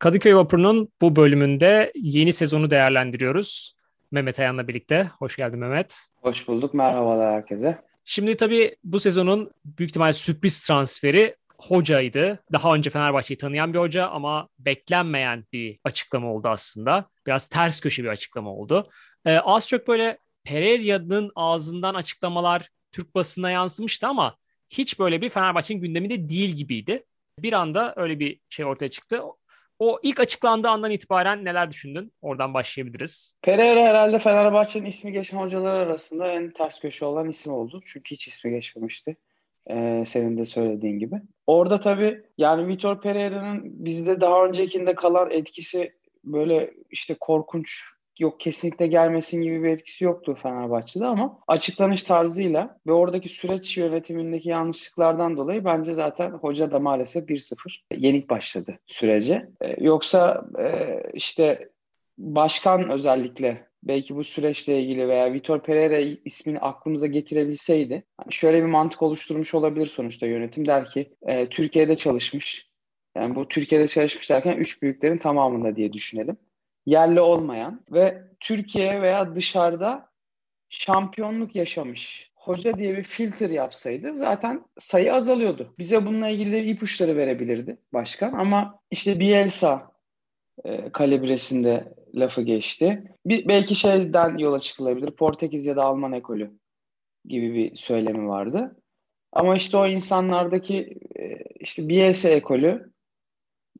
[0.00, 3.74] Kadıköy Vapur'un bu bölümünde yeni sezonu değerlendiriyoruz.
[4.10, 5.10] Mehmet Ayan'la birlikte.
[5.18, 5.98] Hoş geldin Mehmet.
[6.16, 6.74] Hoş bulduk.
[6.74, 7.78] Merhabalar herkese.
[8.04, 12.42] Şimdi tabii bu sezonun büyük ihtimal sürpriz transferi hocaydı.
[12.52, 17.04] Daha önce Fenerbahçe'yi tanıyan bir hoca ama beklenmeyen bir açıklama oldu aslında.
[17.26, 18.90] Biraz ters köşe bir açıklama oldu.
[19.24, 24.36] Ee, az çok böyle Pereira'nın ağzından açıklamalar Türk basına yansımıştı ama
[24.70, 27.04] hiç böyle bir Fenerbahçe'nin gündeminde değil gibiydi.
[27.38, 29.22] Bir anda öyle bir şey ortaya çıktı.
[29.80, 32.12] O ilk açıklandığı andan itibaren neler düşündün?
[32.22, 33.34] Oradan başlayabiliriz.
[33.42, 37.80] Pereira herhalde Fenerbahçe'nin ismi geçen hocalar arasında en ters köşe olan isim oldu.
[37.84, 39.16] Çünkü hiç ismi geçmemişti.
[39.70, 41.16] Ee, senin de söylediğin gibi.
[41.46, 45.92] Orada tabii yani Vitor Pereira'nın bizde daha öncekinde kalan etkisi
[46.24, 47.82] böyle işte korkunç
[48.20, 54.48] yok kesinlikle gelmesin gibi bir etkisi yoktu Fenerbahçe'de ama açıklanış tarzıyla ve oradaki süreç yönetimindeki
[54.48, 59.48] yanlışlıklardan dolayı bence zaten hoca da maalesef 1-0 yenik başladı sürece.
[59.60, 61.68] Ee, yoksa e, işte
[62.18, 68.68] başkan özellikle belki bu süreçle ilgili veya Vitor Pereira ismini aklımıza getirebilseydi hani şöyle bir
[68.68, 70.66] mantık oluşturmuş olabilir sonuçta yönetim.
[70.66, 72.70] Der ki e, Türkiye'de çalışmış.
[73.16, 76.36] Yani bu Türkiye'de çalışmış derken üç büyüklerin tamamında diye düşünelim
[76.86, 80.10] yerli olmayan ve Türkiye veya dışarıda
[80.68, 85.74] şampiyonluk yaşamış hoca diye bir filtre yapsaydı zaten sayı azalıyordu.
[85.78, 89.92] Bize bununla ilgili ipuçları verebilirdi başkan ama işte Bielsa
[90.64, 93.14] e, kalibresinde lafı geçti.
[93.26, 95.10] Bir, belki şeyden yola çıkılabilir.
[95.10, 96.50] Portekiz ya da Alman ekolü
[97.24, 98.76] gibi bir söylemi vardı.
[99.32, 102.92] Ama işte o insanlardaki e, işte Bielsa ekolü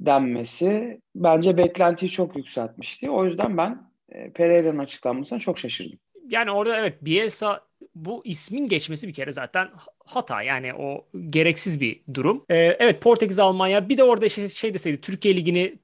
[0.00, 3.10] denmesi bence beklentiyi çok yükseltmişti.
[3.10, 5.98] O yüzden ben e, Pereira'nın açıklanmasına çok şaşırdım.
[6.28, 7.60] Yani orada evet Bielsa
[7.94, 9.68] bu ismin geçmesi bir kere zaten
[10.06, 12.44] hata yani o gereksiz bir durum.
[12.48, 15.78] Ee, evet Portekiz Almanya bir de orada şey, şey deseydi Türkiye Ligi'ni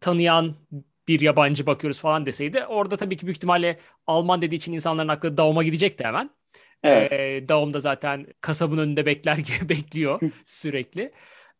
[0.00, 0.54] tanıyan
[1.08, 5.36] bir yabancı bakıyoruz falan deseydi orada tabii ki büyük ihtimalle Alman dediği için insanların aklı
[5.36, 6.30] Daum'a gidecekti hemen.
[6.82, 7.12] Evet.
[7.12, 11.12] Ee, Daum da zaten kasabın önünde bekler gibi bekliyor sürekli.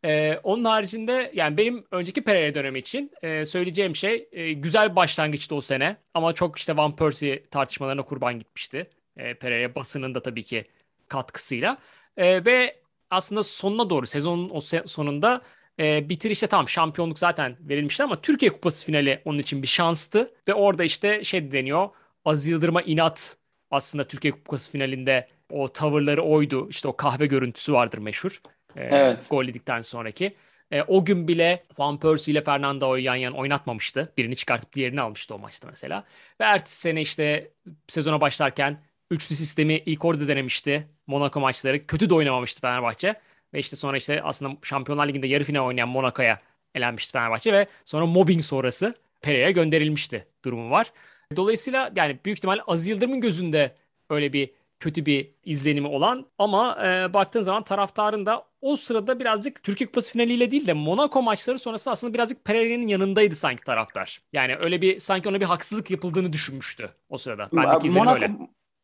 [0.04, 4.96] Ee, onun haricinde yani benim önceki Pereira dönemi için e, söyleyeceğim şey e, güzel bir
[4.96, 5.96] başlangıçtı o sene.
[6.14, 8.90] Ama çok işte Van Persie tartışmalarına kurban gitmişti.
[9.16, 10.64] E, Pereira basının da tabii ki
[11.08, 11.78] katkısıyla.
[12.16, 12.80] E, ve
[13.10, 15.42] aslında sonuna doğru sezonun o se- sonunda
[15.80, 20.34] e, bitirişte tam şampiyonluk zaten verilmişti ama Türkiye Kupası finali onun için bir şanstı.
[20.48, 21.88] Ve orada işte şey deniyor
[22.24, 23.36] Az Yıldırım'a inat
[23.70, 26.68] aslında Türkiye Kupası finalinde o tavırları oydu.
[26.70, 28.40] İşte o kahve görüntüsü vardır meşhur.
[28.76, 29.18] E, evet.
[29.30, 30.36] Gol yedikten sonraki.
[30.70, 34.12] E, o gün bile Van Persie ile Fernando'yu yan yan oynatmamıştı.
[34.18, 36.04] Birini çıkartıp diğerini almıştı o maçta mesela.
[36.40, 37.50] Ve ertesi sene işte
[37.88, 40.88] sezona başlarken üçlü sistemi ilk orada denemişti.
[41.06, 41.86] Monaco maçları.
[41.86, 43.14] Kötü de oynamamıştı Fenerbahçe.
[43.54, 46.40] Ve işte sonra işte aslında Şampiyonlar Ligi'nde yarı final oynayan Monaco'ya
[46.74, 50.92] elenmişti Fenerbahçe ve sonra mobbing sonrası Pereira'ya gönderilmişti durumu var.
[51.36, 53.74] Dolayısıyla yani büyük ihtimal Aziz Yıldırım'ın gözünde
[54.10, 59.62] öyle bir kötü bir izlenimi olan ama e, baktığın zaman taraftarın da o sırada birazcık
[59.62, 64.22] Türkiye Kupası finaliyle değil de Monaco maçları sonrası aslında birazcık Pereira'nın yanındaydı sanki taraftar.
[64.32, 67.48] Yani öyle bir sanki ona bir haksızlık yapıldığını düşünmüştü o sırada.
[67.52, 68.32] Bendeki izlenim Monaco, öyle.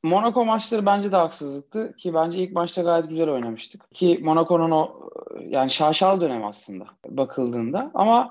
[0.03, 3.91] Monaco maçları bence de haksızlıktı ki bence ilk maçta gayet güzel oynamıştık.
[3.95, 5.11] Ki Monaco'nun o
[5.49, 8.31] yani şaşal dönem aslında bakıldığında ama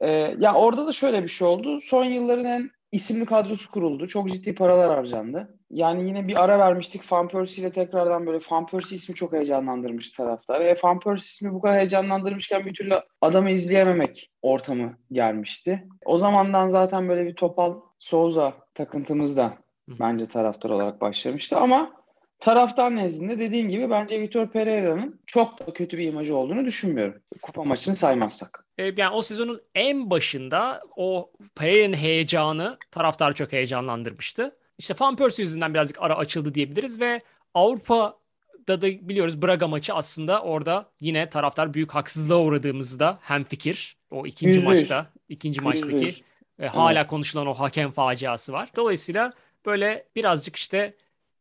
[0.00, 1.80] e, ya orada da şöyle bir şey oldu.
[1.80, 4.06] Son yılların en isimli kadrosu kuruldu.
[4.06, 5.58] Çok ciddi paralar harcandı.
[5.72, 7.12] Yani yine bir ara vermiştik.
[7.12, 10.64] Van Persie ile tekrardan böyle Van Persie ismi çok heyecanlandırmış taraftarı.
[10.64, 15.88] E Van Persie ismi bu kadar heyecanlandırmışken bir türlü adamı izleyememek ortamı gelmişti.
[16.04, 21.92] O zamandan zaten böyle bir Topal Souza takıntımız da bence taraftar olarak başlamıştı ama
[22.40, 27.22] taraftar nezdinde dediğim gibi bence Vitor Pereira'nın çok da kötü bir imajı olduğunu düşünmüyorum.
[27.42, 28.66] Kupa maçını saymazsak.
[28.78, 34.56] E, yani o sezonun en başında o Pereira'nın heyecanı taraftarı çok heyecanlandırmıştı.
[34.82, 37.20] İşte Van Persie yüzünden birazcık ara açıldı diyebiliriz ve
[37.54, 44.26] Avrupa'da da biliyoruz Braga maçı aslında orada yine taraftar büyük haksızlığa uğradığımızda hem fikir o
[44.26, 46.24] ikinci Yüzde maçta ikinci Yüzde maçtaki
[46.58, 47.10] e, hala evet.
[47.10, 48.70] konuşulan o hakem faciası var.
[48.76, 49.32] Dolayısıyla
[49.66, 50.96] böyle birazcık işte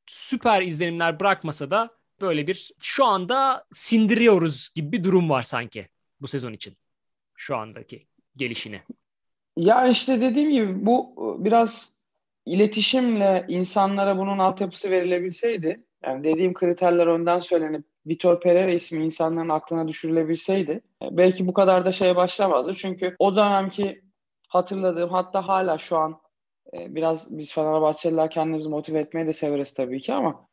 [0.06, 1.90] süper izlenimler bırakmasa da
[2.22, 5.88] böyle bir şu anda sindiriyoruz gibi bir durum var sanki
[6.22, 6.78] bu sezon için.
[7.36, 8.82] Şu andaki gelişini.
[9.58, 12.01] Ya işte dediğim gibi bu biraz
[12.46, 19.88] iletişimle insanlara bunun altyapısı verilebilseydi, yani dediğim kriterler önden söylenip Vitor Pereira ismi insanların aklına
[19.88, 22.74] düşürülebilseydi belki bu kadar da şeye başlamazdı.
[22.76, 24.02] Çünkü o dönemki
[24.48, 26.22] hatırladığım hatta hala şu an
[26.74, 30.48] e, biraz biz Fenerbahçeliler kendimizi motive etmeyi de severiz tabii ki ama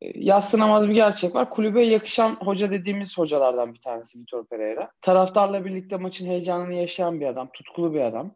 [0.00, 1.50] e, yatsınamaz bir gerçek var.
[1.50, 4.90] Kulübe yakışan hoca dediğimiz hocalardan bir tanesi Vitor Pereira.
[5.02, 8.34] Taraftarla birlikte maçın heyecanını yaşayan bir adam, tutkulu bir adam.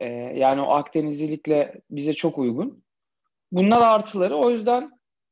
[0.00, 2.84] Ee, yani o Akdenizlilikle bize çok uygun.
[3.52, 4.36] Bunlar artıları.
[4.36, 4.90] O yüzden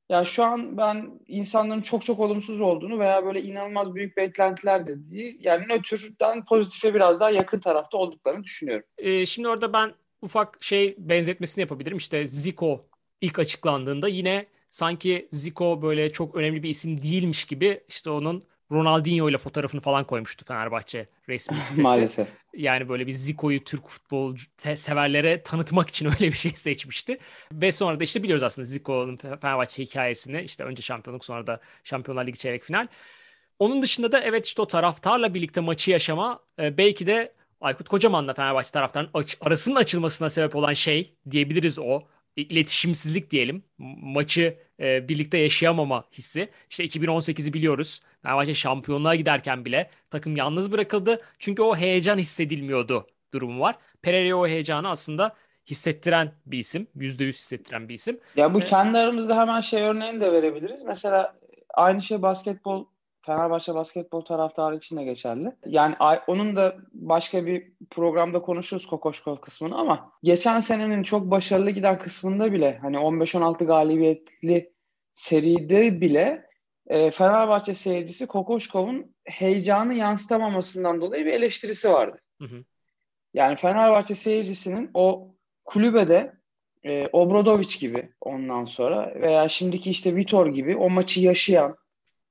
[0.08, 5.10] yani şu an ben insanların çok çok olumsuz olduğunu veya böyle inanılmaz büyük beklentiler de
[5.10, 5.38] değil.
[5.40, 8.86] Yani nötrden pozitife biraz daha yakın tarafta olduklarını düşünüyorum.
[8.98, 9.92] Ee, şimdi orada ben
[10.22, 11.96] ufak şey benzetmesini yapabilirim.
[11.96, 12.86] İşte Zico
[13.20, 18.42] ilk açıklandığında yine sanki Zico böyle çok önemli bir isim değilmiş gibi işte onun
[18.72, 21.82] Ronaldinho ile fotoğrafını falan koymuştu Fenerbahçe resmi sitesi.
[21.82, 22.28] Maalesef.
[22.56, 24.36] Yani böyle bir Zico'yu Türk futbol
[24.76, 27.18] severlere tanıtmak için öyle bir şey seçmişti.
[27.52, 30.42] Ve sonra da işte biliyoruz aslında Zico'nun Fenerbahçe hikayesini.
[30.42, 32.86] İşte önce şampiyonluk sonra da Şampiyonlar Ligi çeyrek final.
[33.58, 38.34] Onun dışında da evet işte o taraftarla birlikte maçı yaşama e, belki de Aykut Kocaman'la
[38.34, 39.10] Fenerbahçe taraftarının
[39.40, 42.02] arasının açılmasına sebep olan şey diyebiliriz o
[42.42, 43.64] iletişimsizlik diyelim.
[43.78, 46.48] Maçı e, birlikte yaşayamama hissi.
[46.70, 48.00] İşte 2018'i biliyoruz.
[48.22, 51.20] Fenerbahçe şampiyonluğa giderken bile takım yalnız bırakıldı.
[51.38, 53.76] Çünkü o heyecan hissedilmiyordu durumu var.
[54.02, 55.34] Pereira o heyecanı aslında
[55.66, 56.86] hissettiren bir isim.
[56.96, 58.20] %100 hissettiren bir isim.
[58.36, 60.82] Ya bu kendi aramızda hemen şey örneğini de verebiliriz.
[60.82, 61.34] Mesela
[61.74, 62.86] aynı şey basketbol
[63.28, 65.52] Fenerbahçe basketbol taraftarı için de geçerli.
[65.66, 65.94] Yani
[66.26, 72.52] onun da başka bir programda konuşuruz Kokoşkol kısmını ama geçen senenin çok başarılı giden kısmında
[72.52, 74.72] bile hani 15-16 galibiyetli
[75.14, 76.46] seride bile
[76.86, 82.18] e, Fenerbahçe seyircisi Kokoşkov'un heyecanı yansıtamamasından dolayı bir eleştirisi vardı.
[82.40, 82.64] Hı hı.
[83.34, 85.34] Yani Fenerbahçe seyircisinin o
[85.64, 86.32] kulübede
[86.84, 91.76] e, Obradoviç gibi ondan sonra veya şimdiki işte Vitor gibi o maçı yaşayan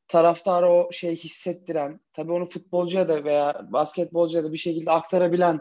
[0.07, 5.59] taraftarı o şey hissettiren, tabii onu futbolcuya da veya basketbolcuya da bir şekilde aktarabilen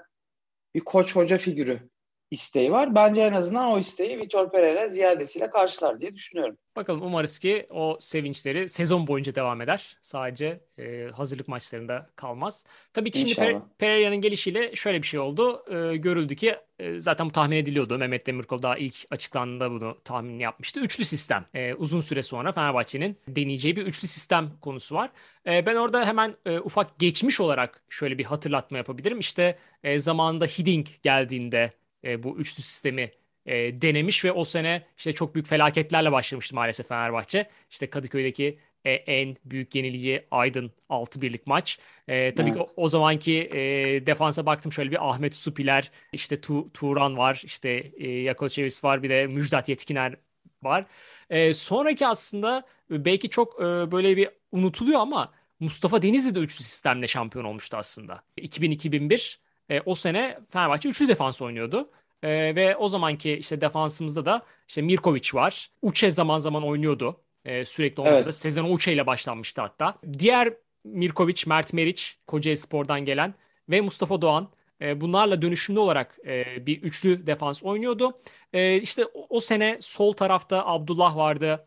[0.74, 1.88] bir koç hoca figürü
[2.30, 2.94] isteği var.
[2.94, 6.58] Bence en azından o isteği Vitor Pereira ziyadesiyle karşılar diye düşünüyorum.
[6.76, 9.96] Bakalım umarız ki o sevinçleri sezon boyunca devam eder.
[10.00, 12.66] Sadece e, hazırlık maçlarında kalmaz.
[12.92, 15.64] Tabii ki şimdi per- Pereira'nın gelişiyle şöyle bir şey oldu.
[15.70, 17.98] E, görüldü ki e, zaten bu tahmin ediliyordu.
[17.98, 20.80] Mehmet Demirkol daha ilk açıklandığında bunu tahmin yapmıştı.
[20.80, 21.46] Üçlü sistem.
[21.54, 25.10] E, uzun süre sonra Fenerbahçe'nin deneyeceği bir üçlü sistem konusu var.
[25.46, 29.18] E, ben orada hemen e, ufak geçmiş olarak şöyle bir hatırlatma yapabilirim.
[29.20, 31.72] İşte e, zamanında Hiddink geldiğinde
[32.04, 33.10] e, bu üçlü sistemi
[33.46, 37.50] e, denemiş ve o sene işte çok büyük felaketlerle başlamıştı maalesef Fenerbahçe.
[37.70, 41.78] İşte Kadıköy'deki e, en büyük yeniliği Aydın 6 birlik maç.
[42.08, 42.58] E, tabii evet.
[42.58, 43.58] ki o, o zamanki e,
[44.06, 49.10] defansa baktım şöyle bir Ahmet Supiler, işte tu, Turan var, işte e, Yakoçevis var, bir
[49.10, 50.16] de Müjdat Yetkiner
[50.62, 50.86] var.
[51.30, 57.08] E, sonraki aslında belki çok e, böyle bir unutuluyor ama Mustafa Denizli de üçlü sistemle
[57.08, 58.22] şampiyon olmuştu aslında.
[58.38, 59.38] 2000-2001
[59.68, 61.90] e, o sene Fenerbahçe üçlü defans oynuyordu.
[62.22, 65.70] E, ve o zamanki işte defansımızda da işte Mirkovic var.
[65.82, 67.20] Uçe zaman zaman oynuyordu.
[67.46, 68.26] E, sürekli olmasa evet.
[68.26, 69.98] da sezon Uçe ile başlanmıştı hatta.
[70.18, 70.54] Diğer
[70.84, 73.34] Mirkovic, Mert Meriç, Kocaeli Spor'dan gelen
[73.70, 74.48] ve Mustafa Doğan
[74.80, 78.20] e, bunlarla dönüşümlü olarak e, bir üçlü defans oynuyordu.
[78.52, 81.66] E, işte o, sene sol tarafta Abdullah vardı.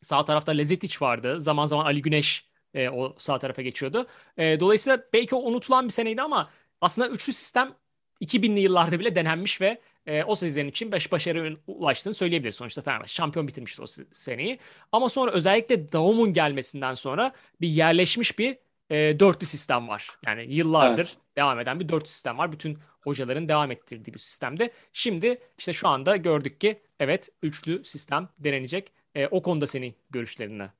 [0.00, 1.40] Sağ tarafta Lezetic vardı.
[1.40, 2.50] Zaman zaman Ali Güneş
[2.92, 4.06] o sağ tarafa geçiyordu.
[4.38, 6.48] Dolayısıyla belki o unutulan bir seneydi ama
[6.80, 7.74] aslında üçlü sistem
[8.22, 12.54] 2000'li yıllarda bile denenmiş ve e, o sezon için beş başarı ulaştığını söyleyebiliriz.
[12.54, 14.58] Sonuçta Fenerbahçe şampiyon bitirmişti o seneyi.
[14.92, 18.58] Ama sonra özellikle Daum'un gelmesinden sonra bir yerleşmiş bir
[18.90, 20.08] e, dörtlü sistem var.
[20.26, 21.16] Yani yıllardır evet.
[21.36, 22.52] devam eden bir dörtlü sistem var.
[22.52, 24.72] Bütün hocaların devam ettirdiği bir sistemde.
[24.92, 28.92] Şimdi işte şu anda gördük ki evet üçlü sistem denenecek.
[29.14, 30.70] E, o konuda senin görüşlerine.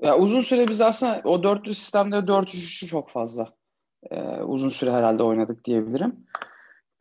[0.00, 3.52] Ya uzun süre biz aslında o dörtlü sistemde 4-3-3'ü çok fazla
[4.10, 6.16] e, uzun süre herhalde oynadık diyebilirim.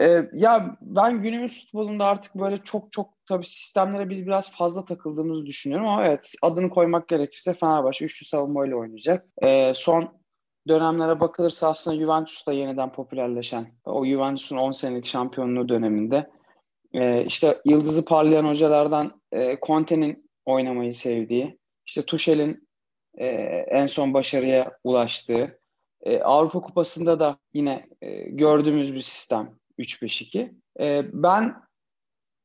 [0.02, 5.46] E, ya ben günümüz futbolunda artık böyle çok çok tabii sistemlere biz biraz fazla takıldığımızı
[5.46, 9.28] düşünüyorum ama evet adını koymak gerekirse Fenerbahçe üçlü savunmayla oynayacak.
[9.42, 10.22] E, son
[10.68, 16.30] dönemlere bakılırsa aslında Juventus'ta yeniden popülerleşen o Juventus'un 10 senelik şampiyonluğu döneminde
[16.94, 22.68] e, işte yıldızı parlayan hocalardan e, Conte'nin oynamayı sevdiği, işte Tuchel'in
[23.18, 23.28] e,
[23.68, 25.60] en son başarıya ulaştığı,
[26.02, 30.52] e, Avrupa Kupası'nda da yine e, gördüğümüz bir sistem 3-5-2.
[30.80, 31.56] E, ben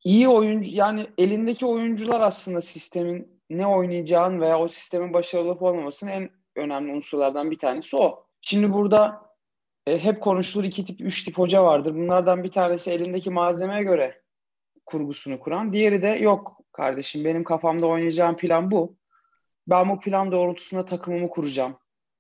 [0.05, 6.11] iyi oyuncu yani elindeki oyuncular aslında sistemin ne oynayacağın veya o sistemin başarılı olup olmamasının
[6.11, 8.27] en önemli unsurlardan bir tanesi o.
[8.41, 9.27] Şimdi burada
[9.87, 11.95] e, hep konuşulur iki tip, üç tip hoca vardır.
[11.95, 14.23] Bunlardan bir tanesi elindeki malzemeye göre
[14.87, 15.73] kurgusunu kuran.
[15.73, 18.97] Diğeri de yok kardeşim benim kafamda oynayacağım plan bu.
[19.69, 21.79] Ben bu plan doğrultusunda takımımı kuracağım.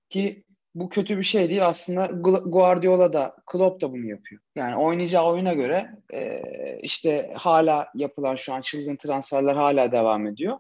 [0.08, 0.45] Ki
[0.76, 1.66] bu kötü bir şey değil.
[1.66, 2.06] Aslında
[2.46, 4.40] Guardiola da Klopp da bunu yapıyor.
[4.56, 6.40] Yani oynayacağı oyuna göre e,
[6.82, 10.58] işte hala yapılan şu an çılgın transferler hala devam ediyor.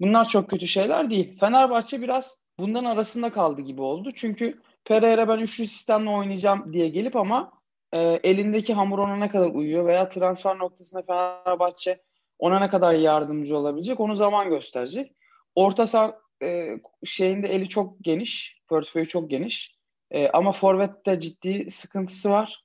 [0.00, 1.38] Bunlar çok kötü şeyler değil.
[1.40, 4.10] Fenerbahçe biraz bundan arasında kaldı gibi oldu.
[4.14, 7.52] Çünkü Pereira ben üçlü sistemle oynayacağım diye gelip ama
[7.92, 11.98] e, elindeki hamur ona ne kadar uyuyor veya transfer noktasında Fenerbahçe
[12.38, 15.12] ona ne kadar yardımcı olabilecek onu zaman gösterecek.
[15.54, 19.76] Orta saha e, şeyinde eli çok geniş, portföyü çok geniş.
[20.10, 22.64] E, ama forvette ciddi sıkıntısı var.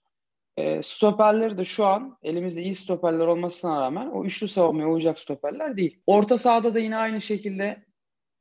[0.57, 5.77] E, stoperleri de şu an elimizde iyi stoperler olmasına rağmen o üçlü savunmaya uyacak stoperler
[5.77, 5.99] değil.
[6.07, 7.85] Orta sahada da yine aynı şekilde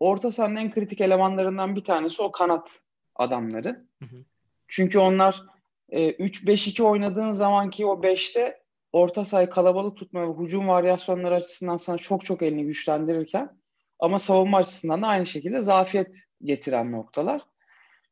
[0.00, 2.80] orta sahanın en kritik elemanlarından bir tanesi o kanat
[3.14, 3.86] adamları.
[4.02, 4.24] Hı hı.
[4.68, 5.42] Çünkü onlar
[5.88, 11.98] e, 3-5-2 oynadığın zamanki o 5'te orta sahayı kalabalık tutma ve hücum varyasyonları açısından sana
[11.98, 13.59] çok çok elini güçlendirirken
[14.00, 17.42] ama savunma açısından da aynı şekilde zafiyet getiren noktalar.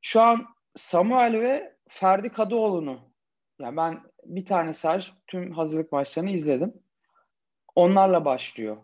[0.03, 3.01] Şu an Samuel ve Ferdi Kadıoğlu'nu
[3.61, 6.75] yani ben bir tane sadece tüm hazırlık maçlarını izledim.
[7.75, 8.77] Onlarla başlıyor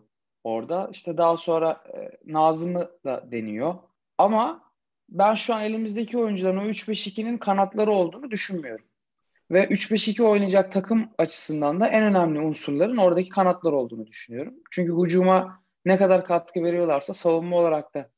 [0.43, 0.89] orada.
[0.91, 3.75] İşte daha sonra e, Nazım'ı da deniyor.
[4.17, 4.71] Ama
[5.09, 8.85] ben şu an elimizdeki oyuncuların o 3-5-2'nin kanatları olduğunu düşünmüyorum.
[9.51, 14.53] Ve 3-5-2 oynayacak takım açısından da en önemli unsurların oradaki kanatlar olduğunu düşünüyorum.
[14.71, 18.09] Çünkü hücuma ne kadar katkı veriyorlarsa savunma olarak da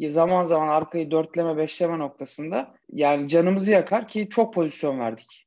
[0.00, 5.46] zaman zaman arkayı dörtleme, beşleme noktasında yani canımızı yakar ki çok pozisyon verdik.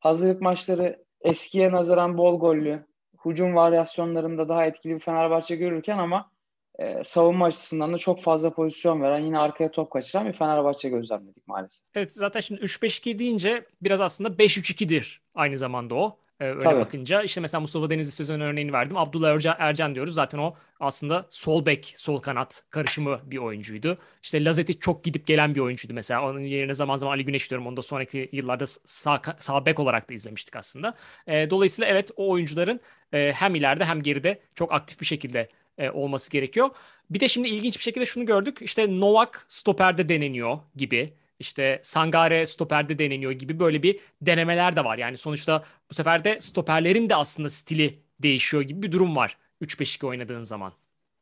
[0.00, 2.86] Hazırlık maçları eskiye nazaran bol gollü,
[3.24, 6.30] hücum varyasyonlarında daha etkili bir Fenerbahçe görürken ama
[6.78, 11.48] e, savunma açısından da çok fazla pozisyon veren yine arkaya top kaçıran bir Fenerbahçe gözlemledik
[11.48, 11.86] maalesef.
[11.94, 16.18] Evet zaten şimdi 3-5-2 deyince biraz aslında 5-3-2'dir aynı zamanda o.
[16.40, 16.80] Ee, öyle Tabii.
[16.80, 18.96] bakınca işte mesela Mustafa Denizli sezon örneğini verdim.
[18.96, 20.14] Abdullah Ercan, diyoruz.
[20.14, 23.98] Zaten o aslında sol bek, sol kanat karışımı bir oyuncuydu.
[24.22, 26.30] İşte Lazeti çok gidip gelen bir oyuncuydu mesela.
[26.30, 27.66] Onun yerine zaman zaman Ali Güneş diyorum.
[27.66, 30.94] Onu da sonraki yıllarda sağ, sağ bek olarak da izlemiştik aslında.
[31.26, 32.80] E, dolayısıyla evet o oyuncuların
[33.12, 35.48] e, hem ileride hem geride çok aktif bir şekilde
[35.78, 36.70] e, olması gerekiyor.
[37.10, 38.58] Bir de şimdi ilginç bir şekilde şunu gördük.
[38.62, 41.12] İşte Novak stoperde deneniyor gibi.
[41.38, 44.98] İşte Sangare stoperde deneniyor gibi böyle bir denemeler de var.
[44.98, 50.06] Yani sonuçta bu sefer de stoperlerin de aslında stili değişiyor gibi bir durum var 3-5-2
[50.06, 50.72] oynadığın zaman.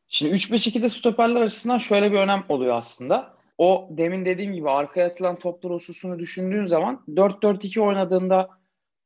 [0.09, 3.37] Şimdi 3-5-2'de stoperler açısından şöyle bir önem oluyor aslında.
[3.59, 8.51] O demin dediğim gibi arkaya atılan toplar hususunu düşündüğün zaman 4-4-2 oynadığında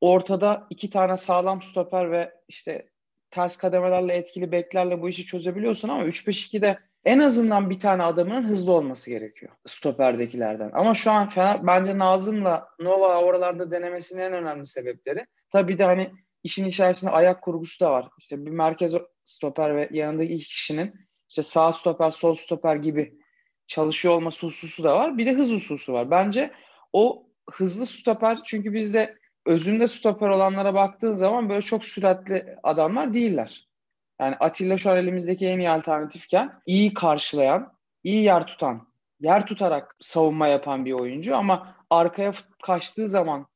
[0.00, 2.88] ortada iki tane sağlam stoper ve işte
[3.30, 8.72] ters kademelerle etkili beklerle bu işi çözebiliyorsun ama 3-5-2'de en azından bir tane adamın hızlı
[8.72, 10.70] olması gerekiyor stoperdekilerden.
[10.74, 15.26] Ama şu an Fener, bence Nazım'la Nova oralarda denemesinin en önemli sebepleri.
[15.52, 16.10] Tabii de hani
[16.42, 18.08] işin içerisinde ayak kurgusu da var.
[18.18, 18.94] İşte bir merkez
[19.24, 20.94] stoper ve yanındaki iki kişinin
[21.28, 23.18] işte sağ stoper, sol stoper gibi
[23.66, 25.18] çalışıyor olması hususu da var.
[25.18, 26.10] Bir de hız hususu var.
[26.10, 26.50] Bence
[26.92, 33.65] o hızlı stoper çünkü bizde özünde stoper olanlara baktığın zaman böyle çok süratli adamlar değiller.
[34.20, 37.72] Yani Atilla şu an elimizdeki en iyi alternatifken iyi karşılayan,
[38.04, 38.88] iyi yer tutan,
[39.20, 42.32] yer tutarak savunma yapan bir oyuncu ama arkaya
[42.62, 43.46] kaçtığı zaman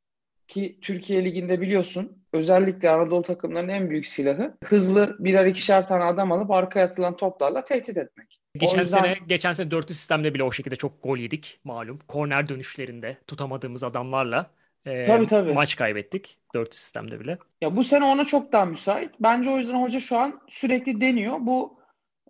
[0.48, 6.32] ki Türkiye Ligi'nde biliyorsun özellikle Anadolu takımlarının en büyük silahı hızlı birer ikişer tane adam
[6.32, 8.40] alıp arkaya atılan toplarla tehdit etmek.
[8.56, 9.02] Geçen yüzden...
[9.02, 11.98] sene geçen sene dörtlü sistemde bile o şekilde çok gol yedik malum.
[12.08, 14.50] Korner dönüşlerinde tutamadığımız adamlarla
[14.86, 15.52] e, tabii, tabii.
[15.52, 16.38] maç kaybettik.
[16.54, 17.38] Dört sistemde bile.
[17.60, 19.10] Ya bu sene ona çok daha müsait.
[19.20, 21.36] Bence o yüzden hoca şu an sürekli deniyor.
[21.40, 21.80] Bu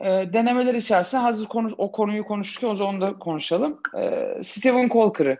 [0.00, 3.80] e, denemeler içerisinde hazır konu, o konuyu konuştuk o zaman da konuşalım.
[3.98, 5.36] E, Steven Colker'ı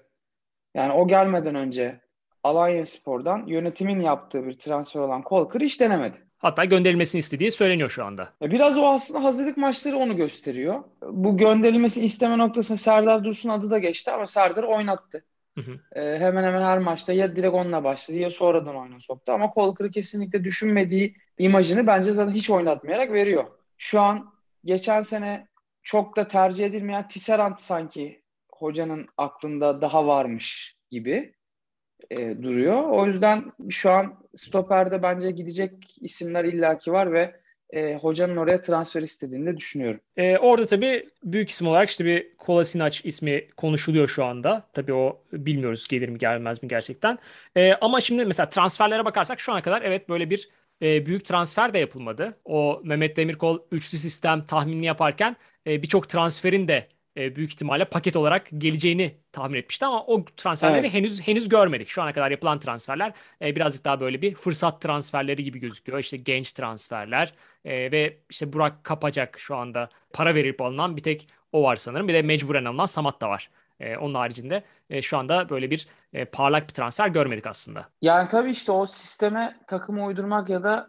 [0.74, 2.00] yani o gelmeden önce
[2.42, 6.16] Alanya Spor'dan yönetimin yaptığı bir transfer olan Colker hiç denemedi.
[6.38, 8.28] Hatta gönderilmesini istediği söyleniyor şu anda.
[8.42, 10.84] Biraz o aslında hazırlık maçları onu gösteriyor.
[11.02, 15.24] Bu gönderilmesini isteme noktasında Serdar Dursun adı da geçti ama Serdar oynattı.
[15.58, 16.00] Hı hı.
[16.00, 19.32] E, hemen hemen her maçta ya direkt onunla başladı ya sonradan oyuna soktu.
[19.32, 23.44] Ama Colker'ı kesinlikle düşünmediği imajını bence zaten hiç oynatmayarak veriyor.
[23.78, 25.48] Şu an geçen sene
[25.82, 31.34] çok da tercih edilmeyen Tisserand sanki hocanın aklında daha varmış gibi
[32.10, 32.82] e, duruyor.
[32.82, 37.39] O yüzden şu an stoperde bence gidecek isimler illaki var ve
[37.72, 40.00] e, hocanın oraya transfer istediğini de düşünüyorum.
[40.16, 44.68] E, orada tabii büyük isim olarak işte bir Kolasinac ismi konuşuluyor şu anda.
[44.72, 47.18] Tabii o bilmiyoruz gelir mi gelmez mi gerçekten.
[47.56, 50.48] E, ama şimdi mesela transferlere bakarsak şu ana kadar evet böyle bir
[50.82, 52.38] e, büyük transfer de yapılmadı.
[52.44, 55.36] O Mehmet Demirkol üçlü sistem tahminini yaparken
[55.66, 60.80] e, birçok transferin de e, büyük ihtimalle paket olarak geleceğini tahmin etmişti ama o transferleri
[60.80, 60.94] evet.
[60.94, 61.88] henüz henüz görmedik.
[61.88, 63.12] Şu ana kadar yapılan transferler
[63.42, 65.98] e, birazcık daha böyle bir fırsat transferleri gibi gözüküyor.
[65.98, 71.28] İşte genç transferler e, ve işte Burak Kapacak şu anda para verip alınan bir tek
[71.52, 72.08] o var sanırım.
[72.08, 73.50] Bir de mecburen alınan Samat da var.
[73.80, 77.88] E, onun haricinde e, şu anda böyle bir e, parlak bir transfer görmedik aslında.
[78.02, 80.88] Yani tabii işte o sisteme takım uydurmak ya da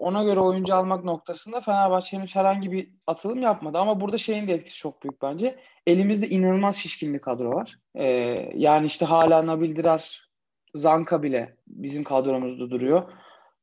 [0.00, 3.78] ona göre oyuncu almak noktasında Fenerbahçe henüz herhangi bir atılım yapmadı.
[3.78, 5.58] Ama burada şeyin de etkisi çok büyük bence.
[5.86, 7.78] Elimizde inanılmaz şişkin bir kadro var.
[7.94, 8.06] Ee,
[8.54, 10.30] yani işte hala Nabil Dirar,
[10.74, 13.02] Zanka bile bizim kadromuzda duruyor.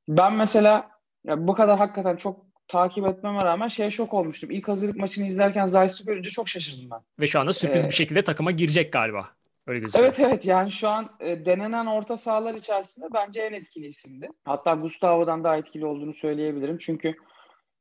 [0.07, 0.89] Ben mesela
[1.25, 4.51] bu kadar hakikaten çok takip etmeme rağmen şeye şok olmuştum.
[4.51, 6.99] İlk hazırlık maçını izlerken Zayt'sı görünce çok şaşırdım ben.
[7.19, 9.36] Ve şu anda sürpriz ee, bir şekilde takıma girecek galiba.
[9.67, 10.05] Öyle gözüküyor.
[10.05, 14.29] Evet evet yani şu an e, denenen orta sahalar içerisinde bence en etkili isimdi.
[14.45, 16.77] Hatta Gustavo'dan daha etkili olduğunu söyleyebilirim.
[16.77, 17.15] Çünkü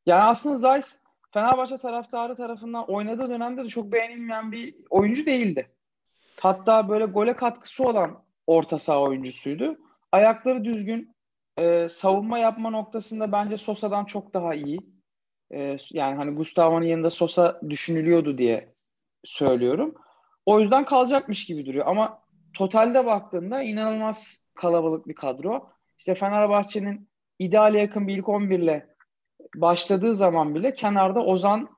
[0.06, 0.86] yani aslında Zayt
[1.32, 5.68] Fenerbahçe taraftarı tarafından oynadığı dönemde de çok beğenilmeyen bir oyuncu değildi.
[6.40, 9.78] Hatta böyle gole katkısı olan orta saha oyuncusuydu.
[10.12, 11.16] Ayakları düzgün,
[11.58, 14.78] e, savunma yapma noktasında bence Sosa'dan çok daha iyi.
[15.54, 18.74] E, yani hani Gustavo'nun yanında Sosa düşünülüyordu diye
[19.24, 19.94] söylüyorum.
[20.46, 21.86] O yüzden kalacakmış gibi duruyor.
[21.86, 22.22] Ama
[22.54, 25.68] totalde baktığında inanılmaz kalabalık bir kadro.
[25.98, 28.96] İşte Fenerbahçe'nin ideale yakın bir ilk 11 ile
[29.54, 31.68] başladığı zaman bile kenarda Ozan,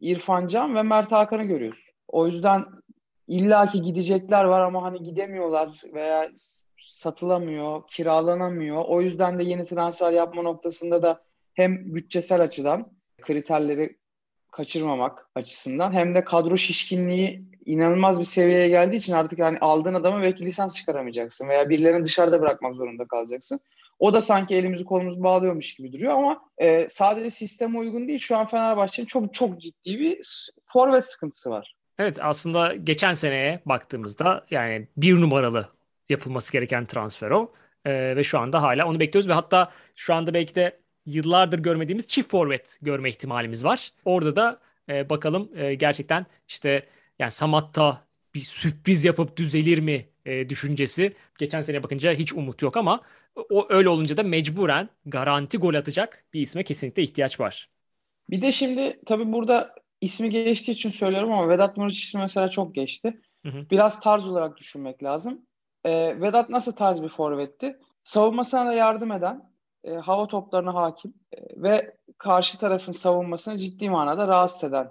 [0.00, 1.84] İrfan Can ve Mert Hakan'ı görüyoruz.
[2.08, 2.64] O yüzden
[3.28, 6.28] illaki gidecekler var ama hani gidemiyorlar veya
[6.78, 8.84] satılamıyor, kiralanamıyor.
[8.86, 11.22] O yüzden de yeni transfer yapma noktasında da
[11.54, 12.92] hem bütçesel açıdan
[13.22, 13.97] kriterleri
[14.58, 20.22] kaçırmamak açısından hem de kadro şişkinliği inanılmaz bir seviyeye geldiği için artık yani aldığın adamı
[20.22, 23.60] belki lisans çıkaramayacaksın veya birilerini dışarıda bırakmak zorunda kalacaksın.
[23.98, 28.18] O da sanki elimizi kolumuzu bağlıyormuş gibi duruyor ama e, sadece sisteme uygun değil.
[28.18, 30.20] Şu an Fenerbahçe'nin çok çok ciddi bir
[30.66, 31.74] forvet sıkıntısı var.
[31.98, 35.68] Evet aslında geçen seneye baktığımızda yani bir numaralı
[36.08, 37.52] yapılması gereken transfer o.
[37.84, 42.08] E, ve şu anda hala onu bekliyoruz ve hatta şu anda belki de yıllardır görmediğimiz
[42.08, 43.92] çift forvet görme ihtimalimiz var.
[44.04, 46.86] Orada da e, bakalım e, gerçekten işte
[47.18, 51.14] yani Samatta bir sürpriz yapıp düzelir mi e, düşüncesi.
[51.38, 53.00] Geçen sene bakınca hiç umut yok ama
[53.50, 57.68] o öyle olunca da mecburen garanti gol atacak bir isme kesinlikle ihtiyaç var.
[58.30, 63.20] Bir de şimdi tabii burada ismi geçtiği için söylüyorum ama Vedat Muriç mesela çok geçti.
[63.46, 63.70] Hı hı.
[63.70, 65.46] Biraz tarz olarak düşünmek lazım.
[65.84, 67.78] Ee, Vedat nasıl tarz bir forvetti?
[68.04, 69.50] Savunmasına da yardım eden,
[69.88, 74.90] e, hava toplarına hakim e, ve karşı tarafın savunmasını ciddi manada rahatsız eden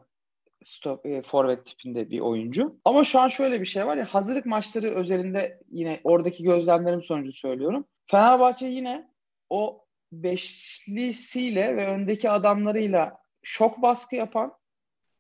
[0.63, 2.80] stop, e, forvet tipinde bir oyuncu.
[2.86, 7.34] Ama şu an şöyle bir şey var ya hazırlık maçları özelinde yine oradaki gözlemlerim sonucu
[7.34, 7.86] söylüyorum.
[8.08, 9.12] Fenerbahçe yine
[9.50, 14.54] o beşlisiyle ve öndeki adamlarıyla şok baskı yapan,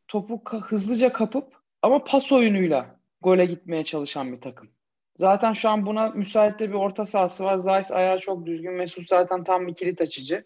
[0.07, 4.76] topu hızlıca kapıp ama pas oyunuyla gole gitmeye çalışan bir takım.
[5.17, 7.57] Zaten şu an buna müsait bir orta sahası var.
[7.57, 8.73] Zayis ayağı çok düzgün.
[8.73, 10.43] Mesut zaten tam bir kilit açıcı.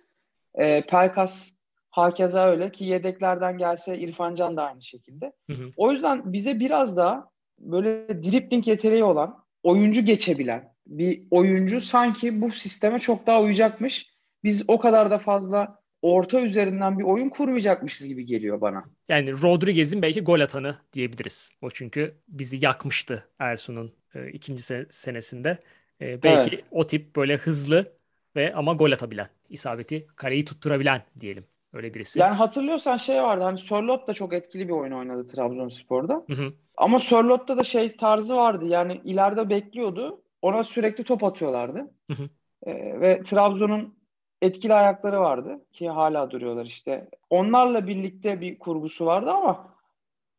[0.56, 1.52] E, Pelkas
[1.90, 5.34] hakeza öyle ki yedeklerden gelse İrfan Can da aynı şekilde.
[5.50, 5.72] Hı hı.
[5.78, 7.30] O yüzden bize biraz daha
[7.60, 14.12] böyle dribling yeteneği olan, oyuncu geçebilen bir oyuncu sanki bu sisteme çok daha uyacakmış.
[14.44, 18.86] Biz o kadar da fazla orta üzerinden bir oyun kurmayacakmışız gibi geliyor bana.
[19.10, 21.52] Yani Rodriguez'in belki gol atanı diyebiliriz.
[21.62, 25.58] O çünkü bizi yakmıştı Ersun'un e, ikinci se- senesinde.
[26.02, 26.66] E, belki evet.
[26.72, 27.94] o tip böyle hızlı
[28.36, 31.46] ve ama gol atabilen, isabeti kareyi tutturabilen diyelim.
[31.74, 32.20] Öyle birisi.
[32.20, 36.24] Yani hatırlıyorsan şey vardı hani Sörlot da çok etkili bir oyun oynadı Trabzonspor'da.
[36.28, 36.54] Hı hı.
[36.78, 40.22] Ama Sörlot'ta da şey tarzı vardı yani ileride bekliyordu.
[40.42, 41.92] Ona sürekli top atıyorlardı.
[42.12, 42.30] Hı hı.
[42.66, 43.96] Ee, ve Trabzon'un
[44.42, 47.10] etkili ayakları vardı ki hala duruyorlar işte.
[47.30, 49.71] Onlarla birlikte bir kurgusu vardı ama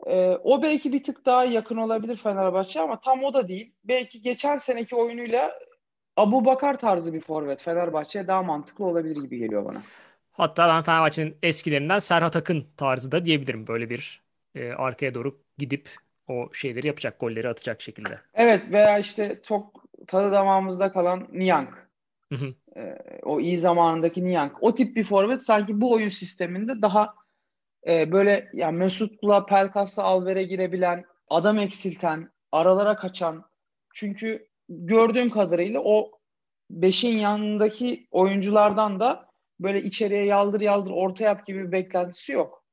[0.06, 3.74] e, o belki bir tık daha yakın olabilir Fenerbahçe ama tam o da değil.
[3.84, 5.58] Belki geçen seneki oyunuyla
[6.16, 9.82] Abu Bakar tarzı bir forvet Fenerbahçe'ye daha mantıklı olabilir gibi geliyor bana.
[10.32, 13.66] Hatta ben Fenerbahçe'nin eskilerinden Serhat Akın tarzı da diyebilirim.
[13.66, 14.22] Böyle bir
[14.54, 15.90] e, arkaya doğru gidip
[16.28, 18.20] o şeyleri yapacak, golleri atacak şekilde.
[18.34, 21.68] Evet veya işte çok tadı damağımızda kalan Niang.
[22.32, 22.54] Hı hı.
[22.80, 24.52] E, o iyi zamanındaki Niang.
[24.60, 27.14] O tip bir forvet sanki bu oyun sisteminde daha
[27.86, 33.44] e, böyle yani Mesut'la Pelkas'la Alver'e girebilen, adam eksilten, aralara kaçan.
[33.94, 36.10] Çünkü gördüğüm kadarıyla o
[36.70, 39.28] beşin yanındaki oyunculardan da
[39.60, 42.64] böyle içeriye yaldır yaldır orta yap gibi bir beklentisi yok.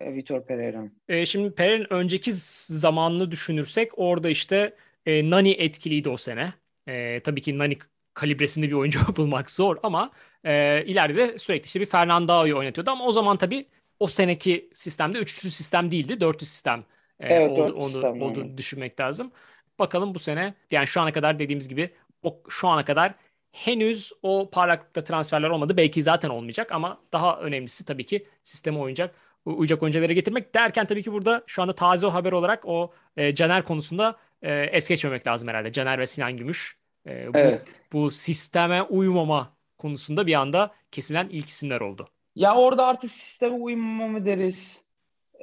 [0.00, 0.92] E, Vitor Pereira'nın.
[1.08, 6.54] E, şimdi Pereira'nın önceki zamanını düşünürsek orada işte e, Nani etkiliydi o sene.
[6.88, 7.78] E, tabii ki Nani
[8.14, 10.10] kalibresinde bir oyuncu bulmak zor ama
[10.44, 13.66] e, ileride de sürekli işte bir Fernando'yu oynatıyordu ama o zaman tabii
[14.00, 16.84] o seneki sistemde üçlü sistem değildi, dörtlü sistem
[17.20, 19.32] e, evet, oldu, onu, sistem, olduğunu düşünmek lazım.
[19.78, 21.90] Bakalım bu sene yani şu ana kadar dediğimiz gibi
[22.22, 23.14] o şu ana kadar
[23.52, 25.76] henüz o parlaklıkta transferler olmadı.
[25.76, 31.02] Belki zaten olmayacak ama daha önemlisi tabii ki sisteme uyacak uyacak oyuncuları getirmek derken tabii
[31.02, 35.26] ki burada şu anda taze o haber olarak o e, Caner konusunda e, es geçmemek
[35.26, 35.72] lazım herhalde.
[35.72, 36.78] Caner ve Sinan Gümüş.
[37.06, 37.80] E, bu, evet.
[37.92, 42.08] bu sisteme uymama konusunda bir anda kesilen ilk isimler oldu.
[42.36, 44.86] Ya orada artık sisteme uymama mı deriz?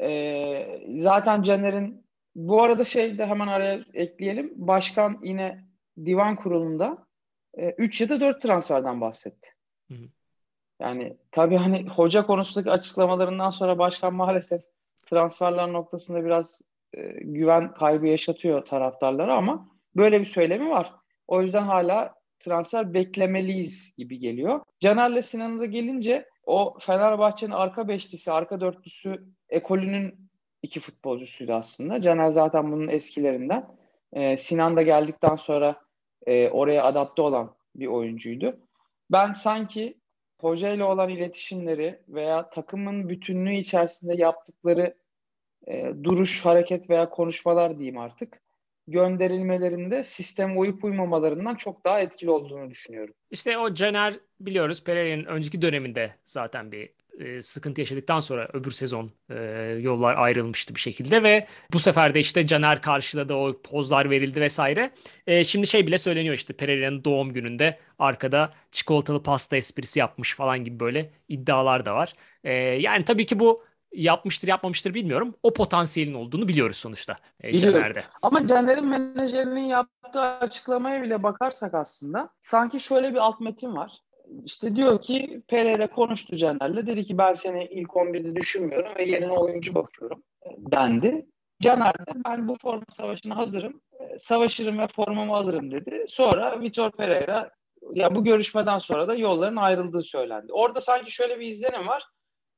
[0.01, 4.53] Ee, zaten Caner'in bu arada şey de hemen araya ekleyelim.
[4.55, 5.63] Başkan yine
[6.05, 7.07] divan kurulunda
[7.77, 9.49] 3 e, ya da 4 transferden bahsetti.
[9.87, 10.07] Hı hı.
[10.79, 14.61] Yani tabii hani hoca konusundaki açıklamalarından sonra başkan maalesef
[15.05, 16.61] transferler noktasında biraz
[16.93, 20.93] e, güven kaybı yaşatıyor taraftarlara ama böyle bir söylemi var.
[21.27, 24.59] O yüzden hala transfer beklemeliyiz gibi geliyor.
[24.79, 30.29] Caner'le Sinan'a da gelince o Fenerbahçe'nin arka beşlisi, arka dörtlüsü ekolünün
[30.63, 32.01] iki futbolcusuydu aslında.
[32.01, 33.67] Caner zaten bunun eskilerinden.
[34.13, 35.81] Ee, Sinan da geldikten sonra
[36.25, 38.59] e, oraya adapte olan bir oyuncuydu.
[39.11, 39.97] Ben sanki
[40.39, 44.97] hoca ile olan iletişimleri veya takımın bütünlüğü içerisinde yaptıkları
[45.67, 48.42] e, duruş, hareket veya konuşmalar diyeyim artık
[48.87, 53.13] gönderilmelerinde sisteme uyup uymamalarından çok daha etkili olduğunu düşünüyorum.
[53.31, 59.11] İşte o Caner biliyoruz Pereira'nın önceki döneminde zaten bir e, sıkıntı yaşadıktan sonra öbür sezon
[59.29, 59.35] e,
[59.81, 64.91] yollar ayrılmıştı bir şekilde ve bu sefer de işte Caner karşıladı o pozlar verildi vesaire.
[65.27, 70.63] E, şimdi şey bile söyleniyor işte Pereira'nın doğum gününde arkada çikolatalı pasta esprisi yapmış falan
[70.63, 72.13] gibi böyle iddialar da var.
[72.43, 75.35] E, yani tabii ki bu yapmıştır yapmamıştır bilmiyorum.
[75.43, 78.03] O potansiyelin olduğunu biliyoruz sonuçta e, Caner'de.
[78.21, 83.91] Ama Caner'in menajerinin yaptığı açıklamaya bile bakarsak aslında sanki şöyle bir alt metin var.
[84.45, 86.87] İşte diyor ki Pereira konuştu Caner'le.
[86.87, 91.25] Dedi ki ben seni ilk 11'de düşünmüyorum ve yerine oyuncu bakıyorum e, dendi.
[91.61, 93.81] Caner de ben bu forma savaşına hazırım.
[93.99, 96.05] E, savaşırım ve formamı alırım dedi.
[96.07, 97.49] Sonra Vitor Pereira
[97.91, 100.53] ya bu görüşmeden sonra da yolların ayrıldığı söylendi.
[100.53, 102.03] Orada sanki şöyle bir izlenim var.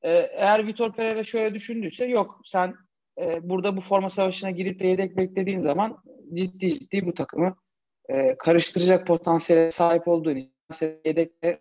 [0.06, 2.74] Ee, eğer Vitor Pereira şöyle düşündüyse yok sen
[3.20, 6.02] e, burada bu forma savaşına girip de yedek beklediğin zaman
[6.34, 7.56] ciddi ciddi bu takımı
[8.08, 10.38] e, karıştıracak potansiyele sahip olduğunu
[11.04, 11.60] yedekte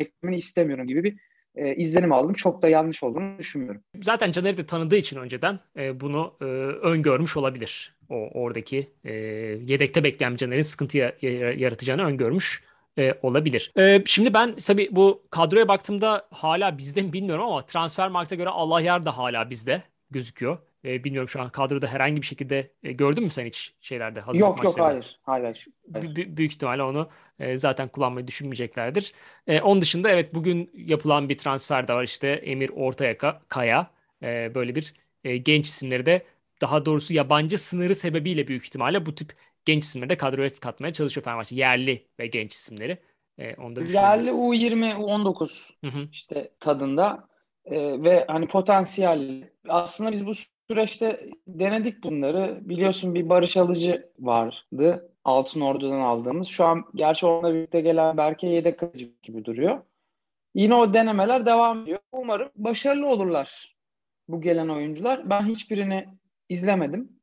[0.00, 1.18] beklemeni istemiyorum gibi bir
[1.56, 2.32] e, izlenim aldım.
[2.32, 3.82] Çok da yanlış olduğunu düşünmüyorum.
[4.02, 7.96] Zaten Caner'i de tanıdığı için önceden e, bunu e, öngörmüş olabilir.
[8.08, 9.12] O oradaki e,
[9.66, 10.98] yedekte bekleyen Caner'in sıkıntı
[11.58, 12.62] yaratacağını öngörmüş
[12.98, 13.72] e, olabilir.
[13.78, 18.48] E, şimdi ben tabii bu kadroya baktığımda hala bizde mi bilmiyorum ama transfer markete göre
[18.48, 20.58] Allah yer de hala bizde gözüküyor.
[20.84, 24.48] E, bilmiyorum şu an kadroda herhangi bir şekilde e, gördün mü sen hiç şeylerde hazırlık
[24.48, 25.20] Yok yok hayır.
[25.22, 25.44] Hayır.
[25.44, 25.66] hayır.
[26.16, 29.12] B- büyük ihtimalle onu e, zaten kullanmayı düşünmeyeceklerdir.
[29.46, 33.90] E, onun dışında evet bugün yapılan bir transfer de var işte Emir Ortayaka Kaya
[34.22, 36.26] e, böyle bir e, genç isimleri de
[36.60, 39.32] daha doğrusu yabancı sınırı sebebiyle büyük ihtimalle bu tip
[39.64, 41.56] genç isimleri de kadroya katmaya çalışıyor Fenerbahçe.
[41.56, 42.98] Yerli ve genç isimleri.
[43.38, 45.50] E, onu da Yerli U20, U19
[45.84, 46.08] hı hı.
[46.12, 47.28] işte tadında
[47.64, 49.50] e, ve hani potansiyel.
[49.68, 50.32] Aslında biz bu
[50.70, 52.58] süreçte denedik bunları.
[52.60, 55.10] Biliyorsun bir Barış Alıcı vardı.
[55.24, 56.48] Altın Ordu'dan aldığımız.
[56.48, 59.80] Şu an gerçi onunla birlikte gelen Berke yedek kalıcı gibi duruyor.
[60.54, 61.98] Yine o denemeler devam ediyor.
[62.12, 63.76] Umarım başarılı olurlar
[64.28, 65.30] bu gelen oyuncular.
[65.30, 66.08] Ben hiçbirini
[66.48, 67.13] izlemedim.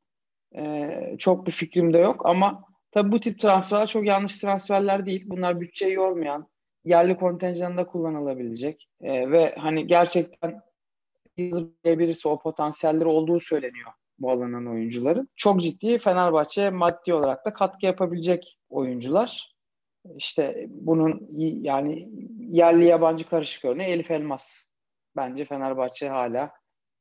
[0.56, 5.24] Ee, çok bir fikrim de yok ama tabii bu tip transferler çok yanlış transferler değil.
[5.26, 6.46] Bunlar bütçeyi yormayan,
[6.84, 10.60] yerli kontenjanında kullanılabilecek ee, ve hani gerçekten
[11.84, 15.28] birisi o potansiyelleri olduğu söyleniyor bu alanın oyuncuların.
[15.36, 19.52] Çok ciddi Fenerbahçe maddi olarak da katkı yapabilecek oyuncular.
[20.16, 21.28] İşte bunun
[21.62, 24.64] yani yerli yabancı karışık örneği Elif Elmas.
[25.16, 26.50] Bence Fenerbahçe hala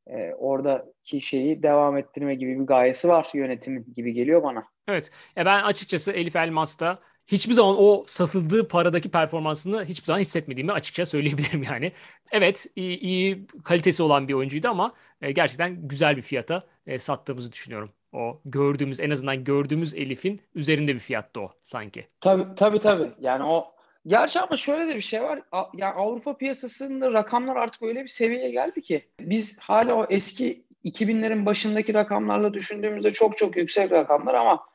[0.07, 4.63] e, oradaki şeyi devam ettirme gibi bir gayesi var yönetimin gibi geliyor bana.
[4.87, 5.11] Evet.
[5.37, 11.05] E ben açıkçası Elif Elmas'ta hiçbir zaman o satıldığı paradaki performansını hiçbir zaman hissetmediğimi açıkça
[11.05, 11.91] söyleyebilirim yani.
[12.31, 17.51] Evet iyi, iyi kalitesi olan bir oyuncuydu ama e, gerçekten güzel bir fiyata e, sattığımızı
[17.51, 17.91] düşünüyorum.
[18.13, 22.07] O gördüğümüz en azından gördüğümüz Elif'in üzerinde bir fiyattı o sanki.
[22.21, 23.11] Tabii tabii tabii.
[23.19, 23.75] Yani o
[24.07, 25.41] Gerçi ama şöyle de bir şey var.
[25.73, 31.45] Yani Avrupa piyasasında rakamlar artık öyle bir seviyeye geldi ki biz hala o eski 2000'lerin
[31.45, 34.65] başındaki rakamlarla düşündüğümüzde çok çok yüksek rakamlar ama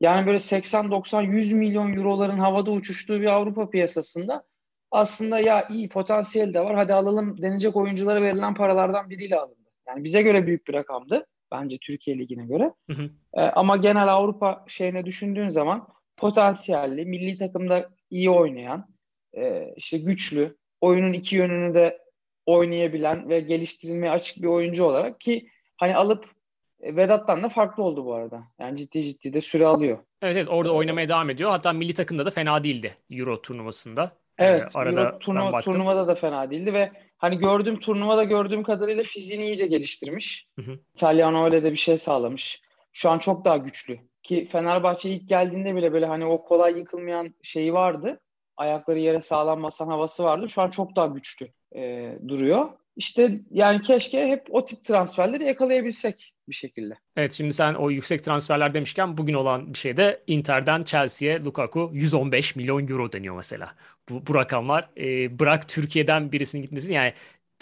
[0.00, 4.44] yani böyle 80 90 100 milyon euroların havada uçuştuğu bir Avrupa piyasasında
[4.90, 9.70] aslında ya iyi potansiyel de var hadi alalım denecek oyunculara verilen paralardan biriyle alındı.
[9.88, 12.72] Yani bize göre büyük bir rakamdı bence Türkiye Ligi'ne göre.
[12.90, 13.10] Hı hı.
[13.34, 18.86] Ee, ama genel Avrupa şeyine düşündüğün zaman potansiyelli, milli takımda iyi oynayan,
[19.34, 21.98] e, işte güçlü, oyunun iki yönünü de
[22.46, 26.24] oynayabilen ve geliştirilmeye açık bir oyuncu olarak ki hani alıp
[26.80, 28.42] e, Vedat'tan da farklı oldu bu arada.
[28.58, 29.98] Yani ciddi ciddi de süre alıyor.
[30.22, 31.50] Evet, evet orada oynamaya devam ediyor.
[31.50, 34.12] Hatta milli takımda da fena değildi Euro turnuvasında.
[34.38, 39.02] Evet, ee, arada Euro turnuva, turnuvada da fena değildi ve hani gördüğüm turnuvada gördüğüm kadarıyla
[39.02, 40.46] fiziğini iyice geliştirmiş.
[40.58, 40.78] Hı hı.
[40.94, 42.62] İtalyan öyle de bir şey sağlamış.
[42.92, 43.98] Şu an çok daha güçlü.
[44.26, 48.20] Ki Fenerbahçe ilk geldiğinde bile böyle hani o kolay yıkılmayan şeyi vardı.
[48.56, 50.48] ayakları yere sağlam basan havası vardı.
[50.48, 52.68] Şu an çok daha güçlü e, duruyor.
[52.96, 56.94] İşte yani keşke hep o tip transferleri yakalayabilsek bir şekilde.
[57.16, 61.90] Evet şimdi sen o yüksek transferler demişken bugün olan bir şey de Inter'den Chelsea'ye Lukaku
[61.92, 63.74] 115 milyon euro deniyor mesela.
[64.08, 67.12] Bu, bu rakamlar e, bırak Türkiye'den birisinin gitmesini yani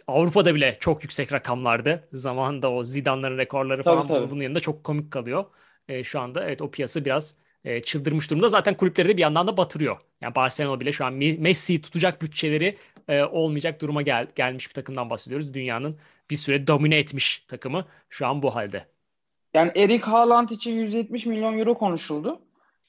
[0.07, 2.09] Avrupa'da bile çok yüksek rakamlardı.
[2.13, 4.31] Zamanında o Zidane'ların rekorları falan tabii, tabii.
[4.31, 5.45] bunun yanında çok komik kalıyor.
[5.89, 8.49] E, şu anda evet o piyasa biraz e, çıldırmış durumda.
[8.49, 9.97] Zaten kulüpleri de bir yandan da batırıyor.
[10.21, 12.77] Yani Barcelona bile şu an Messi'yi tutacak bütçeleri
[13.09, 15.55] e, olmayacak duruma gel, gelmiş bir takımdan bahsediyoruz.
[15.55, 15.99] Dünyanın
[16.31, 18.87] bir süre domine etmiş takımı şu an bu halde.
[19.55, 22.41] Yani Erik Haaland için 170 milyon euro konuşuldu.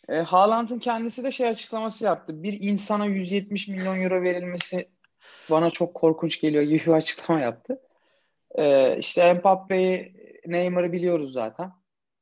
[0.10, 2.44] E, Haaland'ın kendisi de şey açıklaması yaptı.
[2.44, 4.90] Bir insana 170 milyon euro verilmesi
[5.52, 7.82] bana çok korkunç geliyor gibi bir açıklama yaptı.
[8.56, 10.14] E, işte Mbappe'yi,
[10.46, 11.72] Neymar'ı biliyoruz zaten.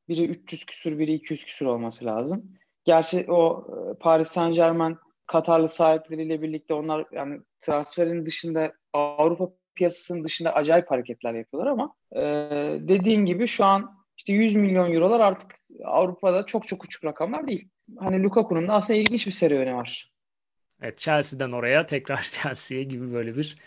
[0.10, 2.52] Biri 300 küsür, biri 200 küsür olması lazım.
[2.84, 10.24] Gerçi o e, Paris Saint Germain Katarlı sahipleriyle birlikte onlar yani transferin dışında Avrupa piyasasının
[10.24, 12.22] dışında acayip hareketler yapıyorlar ama e,
[12.80, 15.52] dediğin gibi şu an işte 100 milyon eurolar artık
[15.86, 17.70] Avrupa'da çok çok uçuk rakamlar değil.
[18.00, 20.12] Hani Lukaku'nun da aslında ilginç bir serüveni var.
[20.82, 23.58] Evet Chelsea'den oraya tekrar Chelsea'ye gibi böyle bir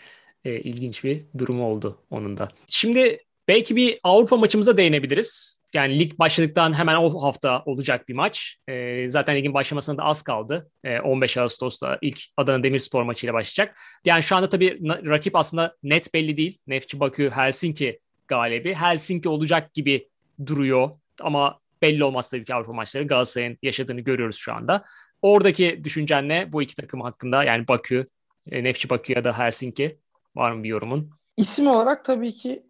[0.45, 2.49] e, ilginç bir durum oldu onun da.
[2.67, 5.56] Şimdi belki bir Avrupa maçımıza değinebiliriz.
[5.77, 8.57] Yani lig başladıktan hemen o hafta olacak bir maç.
[8.67, 10.69] E, zaten ligin başlamasına da az kaldı.
[10.83, 13.79] E, 15 Ağustos'ta ilk Adana Demirspor maçıyla başlayacak.
[14.05, 16.57] Yani şu anda tabii rakip aslında net belli değil.
[16.67, 18.73] Nefçi Bakü Helsinki galibi.
[18.73, 20.09] Helsinki olacak gibi
[20.45, 20.89] duruyor
[21.21, 24.85] ama belli olmaz tabii ki Avrupa maçları Galatasaray'ın yaşadığını görüyoruz şu anda.
[25.21, 27.43] Oradaki düşüncen ne bu iki takım hakkında?
[27.43, 28.05] Yani Bakü,
[28.51, 29.97] e, Nefçi Bakü ya da Helsinki.
[30.35, 31.11] Var mı bir yorumun?
[31.37, 32.63] İsim olarak tabii ki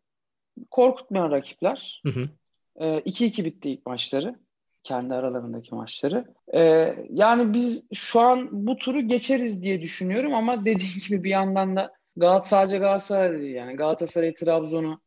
[0.72, 2.02] korkutmayan rakipler.
[2.06, 2.30] Hı hı.
[2.77, 4.35] 2-2 bitti ilk maçları.
[4.83, 6.25] Kendi aralarındaki maçları.
[6.53, 11.75] Ee, yani biz şu an bu turu geçeriz diye düşünüyorum ama dediğim gibi bir yandan
[11.75, 15.01] da Galatasaray sadece Galatasaray değil yani Galatasaray, Trabzon'u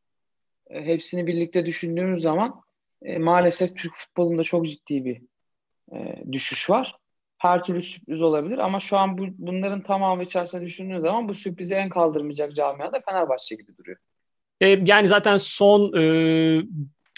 [0.71, 2.63] e, hepsini birlikte düşündüğümüz zaman
[3.03, 5.23] e, maalesef Türk futbolunda çok ciddi bir
[5.93, 6.97] e, düşüş var.
[7.39, 11.75] Her türlü sürpriz olabilir ama şu an bu, bunların tamamı içerisinde düşündüğünüz zaman bu sürprizi
[11.75, 13.99] en kaldırmayacak camia da Fenerbahçe gibi duruyor.
[14.61, 16.03] E, yani zaten son e,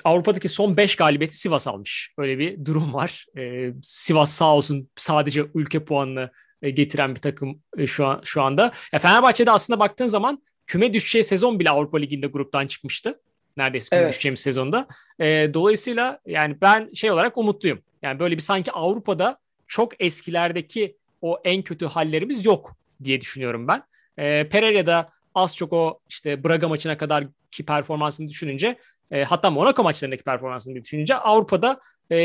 [0.04, 2.14] Avrupa'daki son 5 galibiyeti Sivas almış.
[2.18, 3.26] Öyle bir durum var.
[3.38, 6.30] E, Sivas sağ olsun sadece ülke puanını
[6.62, 8.72] e, getiren bir takım e, şu an şu anda.
[8.92, 13.20] Ya Fenerbahçe'de aslında baktığın zaman küme düşeceği sezon bile Avrupa Ligi'nde gruptan çıkmıştı.
[13.56, 14.12] Neredeyse küme evet.
[14.12, 14.86] düşeceğimiz sezonda.
[15.20, 17.82] E, dolayısıyla yani ben şey olarak umutluyum.
[18.02, 23.82] Yani böyle bir sanki Avrupa'da çok eskilerdeki o en kötü hallerimiz yok diye düşünüyorum ben.
[24.18, 28.78] E, Pereira'da az çok o işte Braga maçına kadar ki performansını düşününce
[29.12, 32.16] e, hatta Monaco maçlarındaki performansını düşününce Avrupa'da e,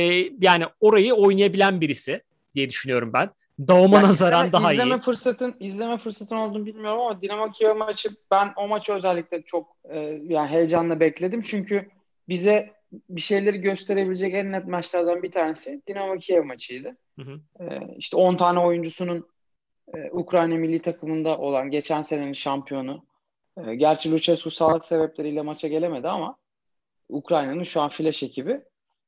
[0.41, 2.21] yani orayı oynayabilen birisi
[2.55, 3.29] diye düşünüyorum ben.
[3.59, 5.01] Dağıma yani nazaran izleme, daha izleme iyi.
[5.01, 9.99] Fırsatın, izleme fırsatın olduğunu bilmiyorum ama Dinamo Kiev maçı ben o maçı özellikle çok e,
[10.27, 11.41] yani heyecanla bekledim.
[11.41, 11.89] Çünkü
[12.29, 12.73] bize
[13.09, 16.97] bir şeyleri gösterebilecek en net maçlardan bir tanesi Dinamo Kiev maçıydı.
[17.19, 17.63] Hı hı.
[17.63, 19.27] E, işte 10 tane oyuncusunun
[19.95, 23.05] e, Ukrayna milli takımında olan geçen senenin şampiyonu.
[23.65, 26.37] E, gerçi Lucescu sağlık sebepleriyle maça gelemedi ama
[27.09, 28.61] Ukrayna'nın şu an flash ekibi.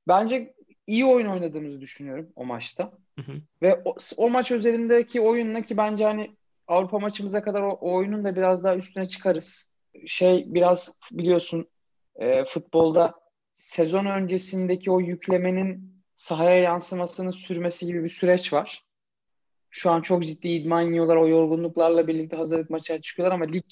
[0.08, 0.54] Bence
[0.88, 2.92] iyi oyun oynadığımızı düşünüyorum o maçta.
[3.20, 3.42] Hı hı.
[3.62, 6.36] Ve o, o maç üzerindeki oyunla ki bence hani
[6.68, 9.74] Avrupa maçımıza kadar o, o oyunun da biraz daha üstüne çıkarız.
[10.08, 11.68] Şey biraz biliyorsun
[12.16, 13.14] e, futbolda
[13.54, 18.86] sezon öncesindeki o yüklemenin sahaya yansımasının sürmesi gibi bir süreç var.
[19.70, 21.16] Şu an çok ciddi idman yiyorlar.
[21.16, 23.66] O yorgunluklarla birlikte hazırlık maçına çıkıyorlar ama lig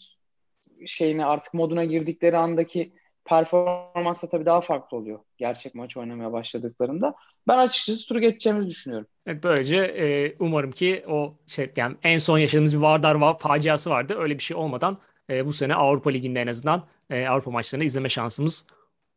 [0.86, 2.94] şeyine artık moduna girdikleri andaki
[3.28, 5.20] performans da tabii daha farklı oluyor.
[5.38, 7.16] Gerçek maç oynamaya başladıklarında.
[7.48, 9.08] Ben açıkçası turu geçeceğimizi düşünüyorum.
[9.26, 13.90] Evet, böylece e, umarım ki o şey yani en son yaşadığımız bir Vardar var, faciası
[13.90, 14.16] vardı.
[14.20, 14.98] Öyle bir şey olmadan
[15.30, 18.68] e, bu sene Avrupa Ligi'nde en azından e, Avrupa maçlarını izleme şansımız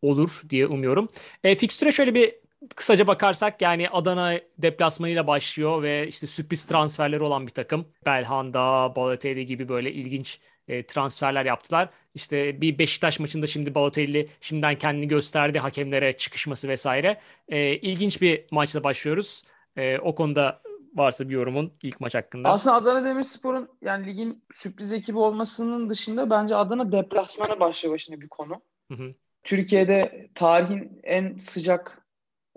[0.03, 1.09] olur diye umuyorum.
[1.45, 2.35] E, fikstüre şöyle bir
[2.77, 7.87] kısaca bakarsak yani Adana deplasmanıyla başlıyor ve işte sürpriz transferleri olan bir takım.
[8.07, 11.89] Belhanda, Balotelli gibi böyle ilginç e, transferler yaptılar.
[12.15, 17.21] İşte bir Beşiktaş maçında şimdi Balotelli şimdiden kendini gösterdi hakemlere çıkışması vesaire.
[17.49, 19.45] E, ilginç bir maçla başlıyoruz.
[19.77, 20.63] E, o konuda
[20.95, 22.49] varsa bir yorumun ilk maç hakkında.
[22.49, 28.29] Aslında Adana Demirspor'un yani ligin sürpriz ekibi olmasının dışında bence Adana deplasmanı başlı başına bir
[28.29, 28.63] konu.
[28.93, 29.15] Hı hı.
[29.43, 32.07] Türkiye'de tarihin en sıcak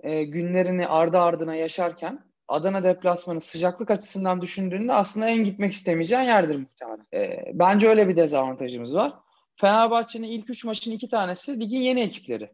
[0.00, 6.56] e, günlerini ardı ardına yaşarken Adana deplasmanı sıcaklık açısından düşündüğünde aslında en gitmek istemeyeceğin yerdir
[6.56, 7.06] muhtemelen.
[7.14, 9.12] E, bence öyle bir dezavantajımız var.
[9.56, 12.50] Fenerbahçe'nin ilk üç maçın iki tanesi ligin yeni ekipleri.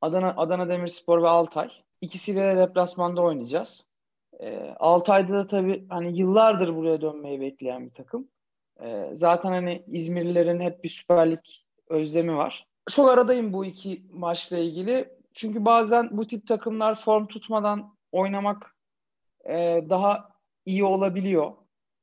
[0.00, 1.68] Adana, Adana Demirspor ve Altay.
[2.00, 3.88] İkisiyle de deplasmanda oynayacağız.
[4.40, 8.28] E, Altay'da da tabii hani yıllardır buraya dönmeyi bekleyen bir takım.
[8.82, 11.40] E, zaten hani İzmirlilerin hep bir Süper Lig
[11.88, 12.66] özlemi var.
[12.90, 15.08] Çok aradayım bu iki maçla ilgili.
[15.34, 18.74] Çünkü bazen bu tip takımlar form tutmadan oynamak
[19.44, 20.30] e, daha
[20.66, 21.52] iyi olabiliyor.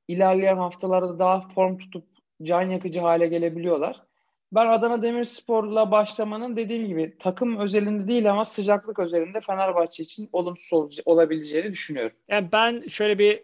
[0.07, 2.03] İlerleyen haftalarda daha form tutup
[2.43, 4.07] can yakıcı hale gelebiliyorlar.
[4.51, 10.99] Ben Adana Demirspor'la başlamanın dediğim gibi takım özelinde değil ama sıcaklık özelinde Fenerbahçe için olumsuz
[11.05, 12.17] olabileceğini düşünüyorum.
[12.27, 13.43] Yani ben şöyle bir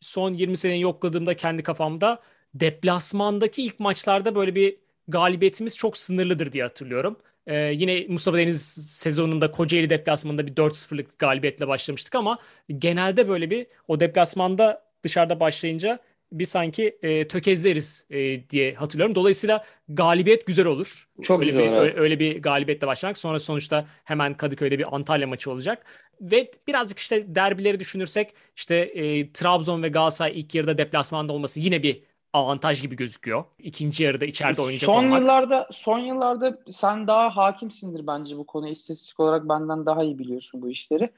[0.00, 2.22] son 20 seneyi yokladığımda kendi kafamda
[2.54, 4.76] deplasmandaki ilk maçlarda böyle bir
[5.08, 7.16] galibiyetimiz çok sınırlıdır diye hatırlıyorum.
[7.46, 12.38] Ee, yine Mustafa Deniz sezonunda Kocaeli deplasmanında bir 4-0'lık galibiyetle başlamıştık ama
[12.78, 15.98] genelde böyle bir o deplasmanda dışarıda başlayınca
[16.32, 19.14] bir sanki e, tökezleriz e, diye hatırlıyorum.
[19.14, 21.08] Dolayısıyla galibiyet güzel olur.
[21.22, 21.72] Çok öyle güzel.
[21.72, 23.18] Bir, öyle, öyle bir galibiyetle başlamak.
[23.18, 25.86] Sonra sonuçta hemen Kadıköy'de bir Antalya maçı olacak.
[26.20, 31.82] Ve birazcık işte derbileri düşünürsek işte e, Trabzon ve Galatasaray ilk yarıda deplasmanda olması yine
[31.82, 32.02] bir
[32.32, 33.44] avantaj gibi gözüküyor.
[33.58, 35.20] İkinci yarıda içeride oynayacak son olmak.
[35.20, 40.62] yıllarda son yıllarda sen daha hakimsindir bence bu konuya istatistik olarak benden daha iyi biliyorsun
[40.62, 41.10] bu işleri.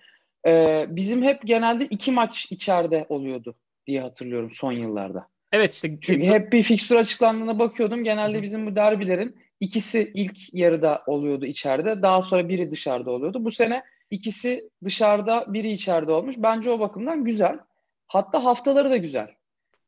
[0.46, 3.54] Ee, bizim hep genelde iki maç içeride oluyordu
[3.86, 5.28] diye hatırlıyorum son yıllarda.
[5.52, 8.04] Evet işte çünkü hep bir fikstür açıklandığına bakıyordum.
[8.04, 12.02] Genelde bizim bu derbilerin ikisi ilk yarıda oluyordu içeride.
[12.02, 13.44] Daha sonra biri dışarıda oluyordu.
[13.44, 16.36] Bu sene ikisi dışarıda, biri içeride olmuş.
[16.38, 17.58] Bence o bakımdan güzel.
[18.06, 19.28] Hatta haftaları da güzel.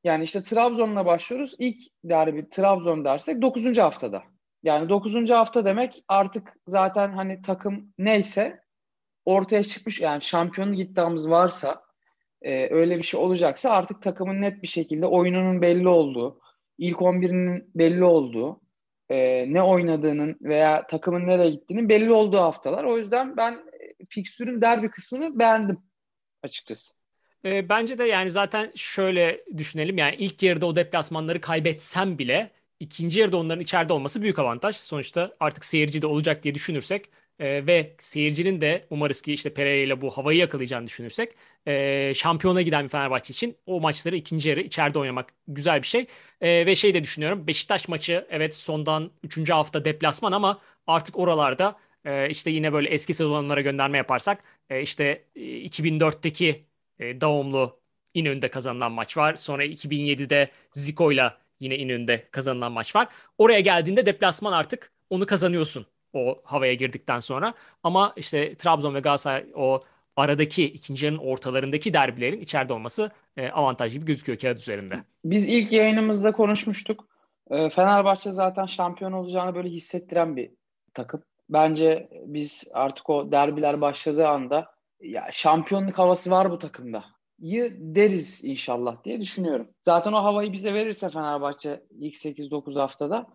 [0.07, 1.55] Yani işte Trabzon'la başlıyoruz.
[1.59, 3.79] İlk derbi Trabzon dersek 9.
[3.79, 4.23] haftada.
[4.63, 5.31] Yani 9.
[5.31, 8.61] hafta demek artık zaten hani takım neyse
[9.25, 11.83] ortaya çıkmış yani şampiyonluk iddiamız varsa
[12.43, 16.41] e, öyle bir şey olacaksa artık takımın net bir şekilde oyununun belli olduğu,
[16.79, 18.61] ilk 11'inin belli olduğu,
[19.09, 22.85] e, ne oynadığının veya takımın nereye gittiğinin belli olduğu haftalar.
[22.85, 25.79] O yüzden ben e, fikstürün derbi kısmını beğendim
[26.43, 27.06] açıkçası.
[27.45, 33.21] E, bence de yani zaten şöyle düşünelim yani ilk yarıda o deplasmanları kaybetsem bile ikinci
[33.21, 34.77] yarıda onların içeride olması büyük avantaj.
[34.77, 39.85] Sonuçta artık seyirci de olacak diye düşünürsek e, ve seyircinin de umarız ki işte Pereira
[39.85, 41.33] ile bu havayı yakalayacağını düşünürsek
[41.67, 46.07] e, şampiyona giden bir Fenerbahçe için o maçları ikinci yarı içeride oynamak güzel bir şey.
[46.41, 49.51] E, ve şey de düşünüyorum Beşiktaş maçı evet sondan 3.
[49.51, 55.25] hafta deplasman ama artık oralarda e, işte yine böyle eski sezonlara gönderme yaparsak e, işte
[55.37, 56.65] e, 2004'teki
[56.99, 57.79] e, Davumlu
[58.15, 59.37] İnönü'nde kazanılan maç var.
[59.37, 63.09] Sonra 2007'de Zico'yla yine İnönü'nde kazanılan maç var.
[63.39, 67.55] Oraya geldiğinde deplasman artık onu kazanıyorsun o havaya girdikten sonra.
[67.83, 69.83] Ama işte Trabzon ve Galatasaray o
[70.17, 75.05] aradaki ikinci yarının ortalarındaki derbilerin içeride olması e, avantaj gibi gözüküyor kağıt üzerinde.
[75.25, 77.09] Biz ilk yayınımızda konuşmuştuk.
[77.51, 80.51] E, Fenerbahçe zaten şampiyon olacağını böyle hissettiren bir
[80.95, 81.23] takım.
[81.51, 87.05] Bence biz artık o derbiler başladığı anda ya şampiyonluk havası var bu takımda.
[87.39, 89.69] İyi deriz inşallah diye düşünüyorum.
[89.83, 93.27] Zaten o havayı bize verirse Fenerbahçe ilk 8-9 haftada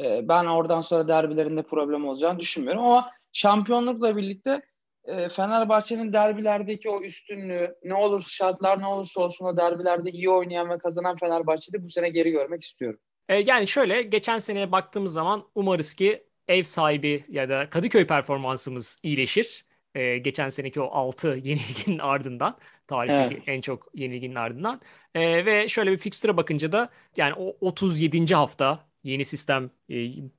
[0.00, 4.62] e, ben oradan sonra derbilerinde problem olacağını düşünmüyorum ama şampiyonlukla birlikte
[5.04, 10.70] e, Fenerbahçe'nin derbilerdeki o üstünlüğü ne olursa şartlar ne olursa olsun o derbilerde iyi oynayan
[10.70, 13.00] ve kazanan Fenerbahçe'de bu sene geri görmek istiyorum.
[13.28, 18.98] E, yani şöyle geçen seneye baktığımız zaman umarız ki ev sahibi ya da Kadıköy performansımız
[19.02, 19.64] iyileşir.
[19.94, 23.48] E, geçen seneki o 6 yenilginin ardından tarihteki evet.
[23.48, 24.80] en çok yenilginin ardından.
[25.14, 28.34] E, ve şöyle bir fikstüre bakınca da yani o 37.
[28.34, 29.94] hafta yeni sistem e,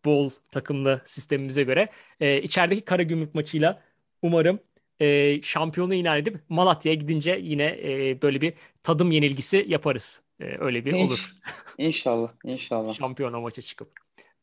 [0.06, 3.82] bol takımlı sistemimize göre e, içerideki Karagümrük maçıyla
[4.22, 4.60] umarım
[5.02, 10.22] e, şampiyonu ilan edip Malatya'ya gidince yine e, böyle bir tadım yenilgisi yaparız.
[10.40, 11.36] E, öyle bir İnş, olur.
[11.78, 12.94] İnşallah, inşallah.
[12.94, 13.92] Şampiyona maça çıkıp.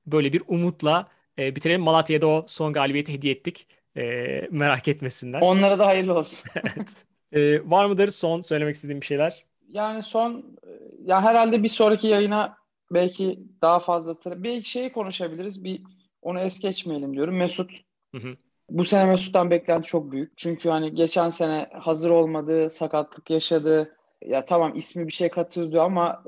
[0.07, 1.81] Böyle bir umutla e, bitirelim.
[1.81, 3.67] Malatya'da o son galibiyeti hediye ettik.
[3.97, 4.03] E,
[4.51, 5.41] merak etmesinler.
[5.41, 6.51] Onlara da hayırlı olsun.
[6.65, 7.05] evet.
[7.33, 9.45] E, var mıdır son söylemek istediğim bir şeyler?
[9.69, 10.59] Yani son,
[11.05, 12.57] ya herhalde bir sonraki yayına
[12.91, 15.65] belki daha fazla bir şeyi konuşabiliriz.
[15.65, 15.83] Bir
[16.23, 17.37] onu es geçmeyelim diyorum.
[17.37, 17.71] Mesut.
[18.15, 18.37] Hı hı.
[18.71, 20.37] Bu sene Mesut'tan beklenti çok büyük.
[20.37, 23.95] Çünkü hani geçen sene hazır olmadı, sakatlık yaşadı.
[24.27, 26.23] Ya tamam ismi bir şey katıyordu ama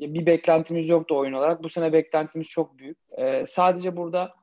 [0.00, 1.62] bir beklentimiz yoktu oyun olarak.
[1.62, 2.98] Bu sene beklentimiz çok büyük.
[3.18, 4.34] Ee, sadece burada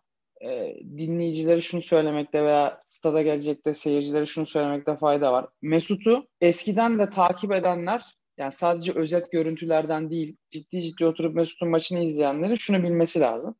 [0.43, 5.45] e, dinleyicileri şunu söylemekte veya stada gelecekte seyircileri şunu söylemekte fayda var.
[5.61, 8.01] Mesut'u eskiden de takip edenler
[8.37, 13.55] yani sadece özet görüntülerden değil ciddi ciddi oturup Mesut'un maçını izleyenlerin şunu bilmesi lazım.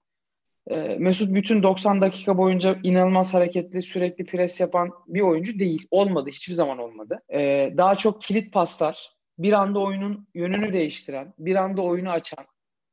[0.68, 5.88] E, Mesut bütün 90 dakika boyunca inanılmaz hareketli, sürekli pres yapan bir oyuncu değil.
[5.92, 7.20] Olmadı, hiçbir zaman olmadı.
[7.34, 12.46] E, daha çok kilit paslar, bir anda oyunun yönünü değiştiren, bir anda oyunu açan,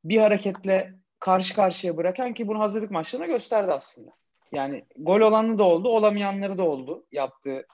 [0.03, 4.11] bir hareketle karşı karşıya bırakan ki bunu hazırlık maçlarına gösterdi aslında.
[4.51, 7.65] Yani gol olanı da oldu, olamayanları da oldu yaptığı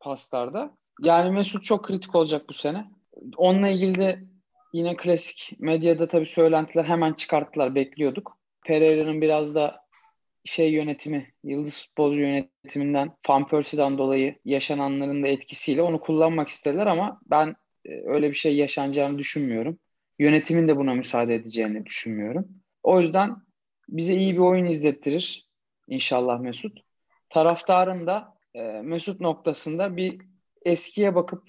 [0.00, 0.76] paslarda.
[1.00, 2.84] Yani Mesut çok kritik olacak bu sene.
[3.36, 4.18] Onunla ilgili de
[4.72, 8.38] yine klasik medyada tabii söylentiler hemen çıkarttılar bekliyorduk.
[8.66, 9.80] Pereira'nın biraz da
[10.44, 17.20] şey yönetimi, yıldız futbolcu yönetiminden Van Persie'den dolayı yaşananların da etkisiyle onu kullanmak istediler ama
[17.30, 19.78] ben e, öyle bir şey yaşanacağını düşünmüyorum.
[20.18, 22.48] Yönetimin de buna müsaade edeceğini düşünmüyorum.
[22.82, 23.36] O yüzden
[23.88, 25.48] bize iyi bir oyun izlettirir
[25.88, 26.78] inşallah Mesut.
[27.30, 30.20] Taraftarın da e, Mesut noktasında bir
[30.64, 31.42] eskiye bakıp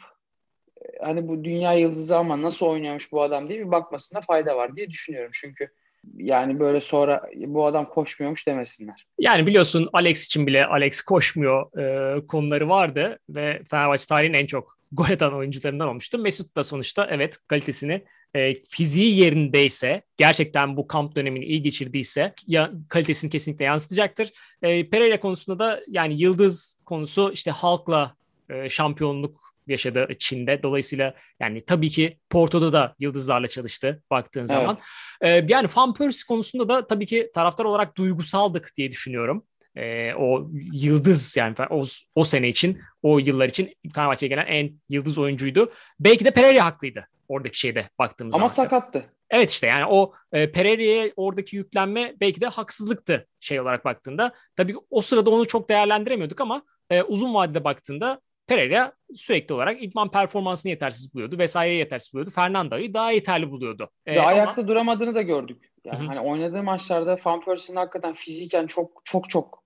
[0.81, 4.75] e, hani bu dünya yıldızı ama nasıl oynuyormuş bu adam diye bir bakmasında fayda var
[4.75, 5.31] diye düşünüyorum.
[5.33, 5.69] Çünkü
[6.15, 9.07] yani böyle sonra bu adam koşmuyormuş demesinler.
[9.19, 14.77] Yani biliyorsun Alex için bile Alex koşmuyor e, konuları vardı ve Fenerbahçe tarihin en çok
[14.91, 16.17] gol atan oyuncularından olmuştu.
[16.17, 18.03] Mesut da sonuçta evet kalitesini
[18.35, 24.31] e, fiziği yerindeyse gerçekten bu kamp dönemini iyi geçirdiyse ya, kalitesini kesinlikle yansıtacaktır.
[24.61, 28.15] E, Pereira konusunda da yani yıldız konusu işte halkla
[28.49, 30.63] e, şampiyonluk yaşadı Çin'de.
[30.63, 34.49] Dolayısıyla yani tabii ki Porto'da da yıldızlarla çalıştı baktığın evet.
[34.49, 34.77] zaman.
[35.21, 39.45] E, yani Van Persie konusunda da tabii ki taraftar olarak duygusaldık diye düşünüyorum.
[39.75, 41.83] E, o yıldız yani o,
[42.15, 45.73] o sene için, o yıllar için Fenerbahçe'ye gelen en yıldız oyuncuydu.
[45.99, 48.65] Belki de Pereira haklıydı oradaki şeyde baktığımız Ama zaman.
[48.65, 49.05] Ama sakattı.
[49.29, 54.31] Evet işte yani o e, Pereira'ya oradaki yüklenme belki de haksızlıktı şey olarak baktığında.
[54.55, 60.11] Tabii o sırada onu çok değerlendiremiyorduk ama e, uzun vadede baktığında Pereira sürekli olarak idman
[60.11, 61.37] performansını yetersiz buluyordu.
[61.37, 62.31] Vesaire yetersiz buluyordu.
[62.31, 63.89] Fernando'yu daha yeterli buluyordu.
[64.05, 64.67] Ee, Ve ayakta ama...
[64.67, 65.71] duramadığını da gördük.
[65.85, 66.07] Yani Hı-hı.
[66.07, 69.58] hani oynadığı maçlarda Van Persie'nin hakikaten fiziken çok çok çok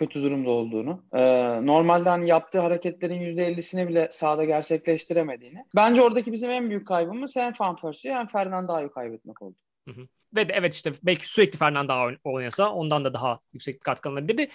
[0.00, 1.22] kötü durumda olduğunu, e,
[1.66, 5.64] normalde hani yaptığı hareketlerin %50'sini bile sahada gerçekleştiremediğini.
[5.76, 9.56] Bence oradaki bizim en büyük kaybımız hem Van Persie hem Fernando'yu kaybetmek oldu.
[9.88, 10.00] Hı hı.
[10.36, 14.48] Ve de evet işte belki sürekli Fernando oynasa ondan da daha yüksek bir katkı alınabilirdi.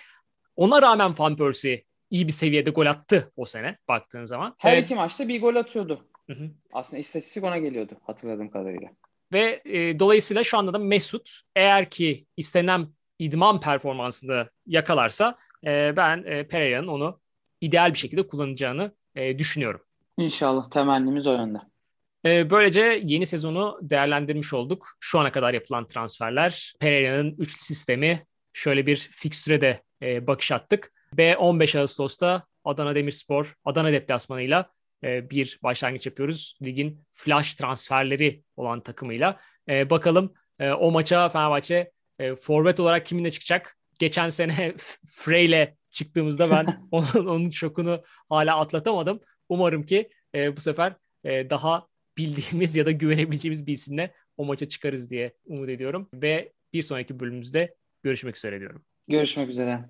[0.55, 4.55] Ona rağmen Van Persie iyi bir seviyede gol attı o sene baktığın zaman.
[4.57, 4.85] Her evet.
[4.85, 6.05] iki maçta bir gol atıyordu.
[6.27, 6.49] Hı hı.
[6.73, 8.89] Aslında istatistik ona geliyordu hatırladığım kadarıyla.
[9.33, 12.87] Ve e, dolayısıyla şu anda da Mesut eğer ki istenen
[13.19, 17.19] idman performansını yakalarsa e, ben e, Pereira'nın onu
[17.61, 19.81] ideal bir şekilde kullanacağını e, düşünüyorum.
[20.17, 21.57] İnşallah temennimiz o yönde.
[22.25, 24.87] E, böylece yeni sezonu değerlendirmiş olduk.
[24.99, 30.91] Şu ana kadar yapılan transferler, Pereira'nın üçlü sistemi, şöyle bir fikstüre de e, bakış attık.
[31.17, 34.69] Ve 15 Ağustos'ta Adana Demirspor, Adana deplasmanıyla
[35.03, 36.57] e, bir başlangıç yapıyoruz.
[36.61, 39.39] Ligin flash transferleri olan takımıyla.
[39.69, 43.77] E, bakalım e, o maça Fenerbahçe e, forvet olarak kiminle çıkacak?
[43.99, 44.73] Geçen sene
[45.05, 49.19] Frey'le çıktığımızda ben onun, onun şokunu hala atlatamadım.
[49.49, 50.93] Umarım ki e, bu sefer
[51.23, 51.87] e, daha
[52.17, 56.09] bildiğimiz ya da güvenebileceğimiz bir isimle o maça çıkarız diye umut ediyorum.
[56.13, 58.85] Ve bir sonraki bölümümüzde görüşmek üzere diyorum.
[59.07, 59.89] Görüşmek üzere.